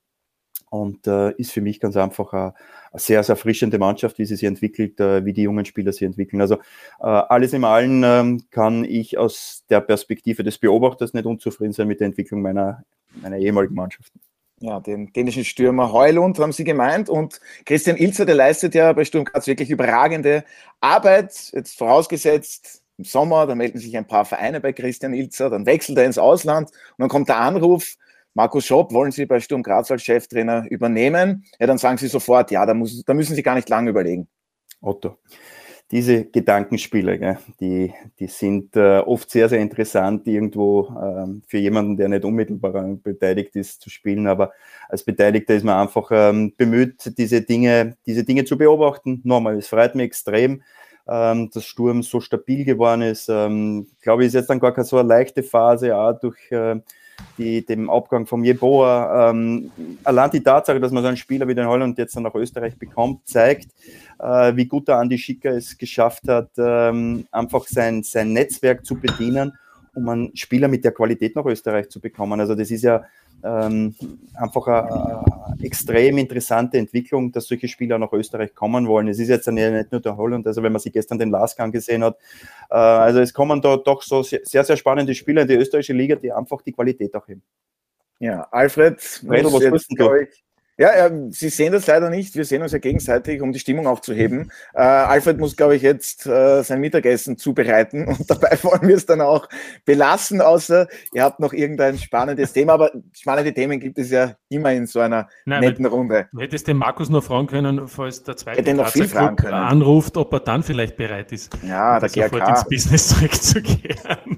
[0.82, 2.54] Und äh, ist für mich ganz einfach eine,
[2.92, 6.04] eine, sehr, sehr erfrischende Mannschaft, wie sie sich entwickelt, äh, wie die jungen Spieler sich
[6.04, 6.42] entwickeln.
[6.42, 6.56] Also
[7.00, 11.88] äh, alles im Allen ähm, kann ich aus der Perspektive des Beobachters nicht unzufrieden sein
[11.88, 12.84] mit der Entwicklung meiner,
[13.22, 14.20] meiner ehemaligen Mannschaften.
[14.60, 19.04] Ja, den dänischen Stürmer Heulund haben Sie gemeint und Christian Ilzer, der leistet ja bei
[19.04, 20.46] Sturm Graz wirklich überragende
[20.80, 25.66] Arbeit, jetzt vorausgesetzt, im Sommer, da melden sich ein paar Vereine bei Christian Ilzer, dann
[25.66, 27.98] wechselt er ins Ausland und dann kommt der Anruf,
[28.36, 31.46] Markus Schopp, wollen Sie bei Sturm Graz als Cheftrainer übernehmen?
[31.58, 34.28] Ja, dann sagen Sie sofort, ja, da, muss, da müssen Sie gar nicht lange überlegen.
[34.82, 35.20] Otto,
[35.90, 41.96] diese Gedankenspiele, gell, die, die sind äh, oft sehr, sehr interessant, irgendwo ähm, für jemanden,
[41.96, 44.28] der nicht unmittelbar beteiligt ist, zu spielen.
[44.28, 44.52] Aber
[44.90, 49.22] als Beteiligter ist man einfach ähm, bemüht, diese Dinge, diese Dinge zu beobachten.
[49.24, 50.62] Nochmal, es freut mich extrem,
[51.08, 53.30] ähm, dass Sturm so stabil geworden ist.
[53.30, 56.82] Ähm, glaube ich, ist jetzt dann gar keine so eine leichte Phase, auch durch äh,
[57.38, 59.30] die, dem Abgang von Jeboa.
[59.30, 59.72] Ähm,
[60.04, 62.78] allein die Tatsache, dass man so einen Spieler wie den Holland jetzt dann nach Österreich
[62.78, 63.72] bekommt, zeigt,
[64.20, 68.96] äh, wie gut der Andi Schicker es geschafft hat, ähm, einfach sein, sein Netzwerk zu
[68.96, 69.54] bedienen,
[69.96, 72.40] um einen Spieler mit der Qualität nach Österreich zu bekommen.
[72.40, 73.04] Also das ist ja
[73.44, 73.96] ähm,
[74.36, 79.08] einfach eine, eine, extrem interessante Entwicklung, dass solche Spieler nach Österreich kommen wollen.
[79.08, 82.04] Es ist jetzt nicht nur der Holland, also wenn man sich gestern den Lasgang gesehen
[82.04, 82.18] hat,
[82.70, 86.16] äh, also es kommen da doch so sehr, sehr spannende Spieler in die österreichische Liga,
[86.16, 87.44] die einfach die Qualität auch heben.
[88.20, 90.44] Ja, Alfred, Redl, was jetzt, ich,
[90.78, 92.36] ja, äh, Sie sehen das leider nicht.
[92.36, 94.52] Wir sehen uns ja gegenseitig, um die Stimmung aufzuheben.
[94.74, 99.06] Äh, Alfred muss, glaube ich, jetzt äh, sein Mittagessen zubereiten und dabei wollen wir es
[99.06, 99.48] dann auch
[99.86, 102.74] belassen, außer ihr habt noch irgendein spannendes Thema.
[102.74, 106.28] Aber spannende Themen gibt es ja immer in so einer Nein, netten Runde.
[106.34, 109.54] Du hättest den Markus noch fragen können, falls der zweite Hätte noch viel fragen können.
[109.54, 112.50] anruft, ob er dann vielleicht bereit ist, ja, der sofort GRK.
[112.50, 113.98] ins Business zurückzugehen.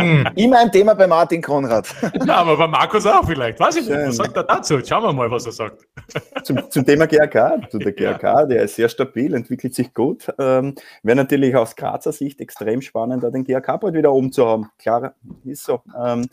[0.00, 0.28] hm.
[0.36, 1.88] Immer ein Thema bei Martin Konrad.
[2.26, 3.60] ja, aber bei Markus auch vielleicht.
[3.60, 3.98] Weiß ich nicht.
[3.98, 4.78] Was sagt er dazu?
[4.84, 5.86] Schauen wir mal, was er sagt.
[6.44, 7.70] Zum, zum Thema GRK.
[7.70, 8.46] Zu der GRK, ja.
[8.46, 10.32] der ist sehr stabil, entwickelt sich gut.
[10.38, 14.46] Ähm, Wäre natürlich aus Grazer Sicht extrem spannend, da den GRK bald wieder oben zu
[14.46, 14.70] haben.
[14.78, 15.82] Klar, ist so.
[16.02, 16.28] Ähm,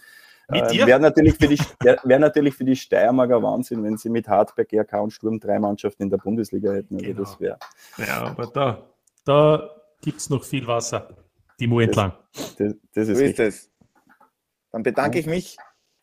[0.49, 4.27] äh, Wäre natürlich, für die, wär, wär natürlich für die Steiermarker Wahnsinn, wenn sie mit
[4.27, 6.95] Hartberg, GRK und Sturm drei Mannschaften in der Bundesliga hätten.
[6.95, 7.19] Also genau.
[7.19, 7.57] das wäre.
[7.97, 8.81] Ja, aber da,
[9.25, 9.69] da
[10.01, 11.09] gibt es noch viel Wasser,
[11.59, 12.13] die Mu entlang.
[12.33, 13.71] Das, das, das ist, so ist es.
[14.71, 15.57] Dann bedanke ich mich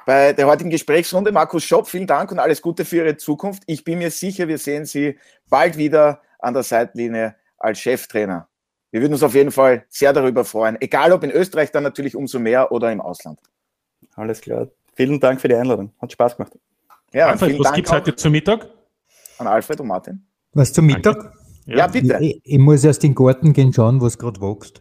[0.07, 1.33] bei der heutigen Gesprächsrunde.
[1.33, 3.63] Markus Schopp, vielen Dank und alles Gute für Ihre Zukunft.
[3.67, 8.49] Ich bin mir sicher, wir sehen Sie bald wieder an der Seitenlinie als Cheftrainer.
[8.91, 12.15] Wir würden uns auf jeden Fall sehr darüber freuen, egal ob in Österreich dann natürlich
[12.15, 13.41] umso mehr oder im Ausland.
[14.15, 14.69] Alles klar.
[14.95, 15.93] Vielen Dank für die Einladung.
[16.01, 16.53] Hat Spaß gemacht.
[17.13, 18.69] Ja, Alfred, was gibt es heute zum Mittag?
[19.39, 20.25] An Alfred und Martin.
[20.53, 21.33] Was zum Mittag?
[21.67, 22.19] Ja, ja bitte.
[22.21, 24.81] Ich, ich, muss erst in den Garten gehen schauen, was gerade wächst.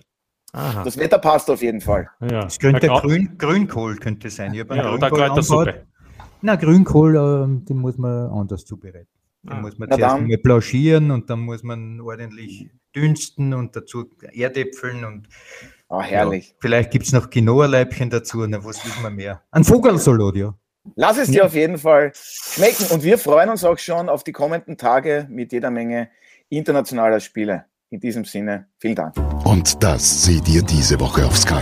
[0.54, 0.84] Aha.
[0.84, 2.10] Das Wetter passt auf jeden Fall.
[2.22, 2.46] Ja.
[2.46, 4.54] Es könnte Grün, Grünkohl könnte sein.
[4.54, 5.88] Ja, oder Kräutersuppe.
[6.42, 9.08] Na, Grünkohl, äh, den muss man anders zubereiten.
[9.42, 9.62] Den ah.
[9.62, 15.04] muss man Na zuerst mal blanchieren und dann muss man ordentlich dünsten und dazu Erdäpfeln
[15.04, 15.28] und
[15.90, 16.50] oh, herrlich.
[16.50, 19.42] Ja, vielleicht gibt es noch Quinoa-Leibchen dazu, na, was will man mehr?
[19.52, 20.54] Ein Vogelsalat, ja.
[20.96, 24.34] Lass es dir auf jeden Fall schmecken und wir freuen uns auch schon auf die
[24.34, 26.10] kommenden Tage mit jeder Menge
[26.50, 27.66] internationaler Spiele.
[27.94, 29.14] In diesem Sinne, vielen Dank.
[29.46, 31.62] Und das seht ihr diese Woche auf Sky.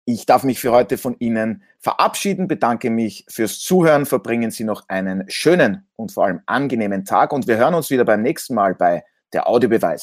[0.06, 4.88] Ich darf mich für heute von Ihnen verabschieden, bedanke mich fürs Zuhören, verbringen Sie noch
[4.88, 8.74] einen schönen und vor allem angenehmen Tag und wir hören uns wieder beim nächsten Mal
[8.74, 10.02] bei der Audiobeweis.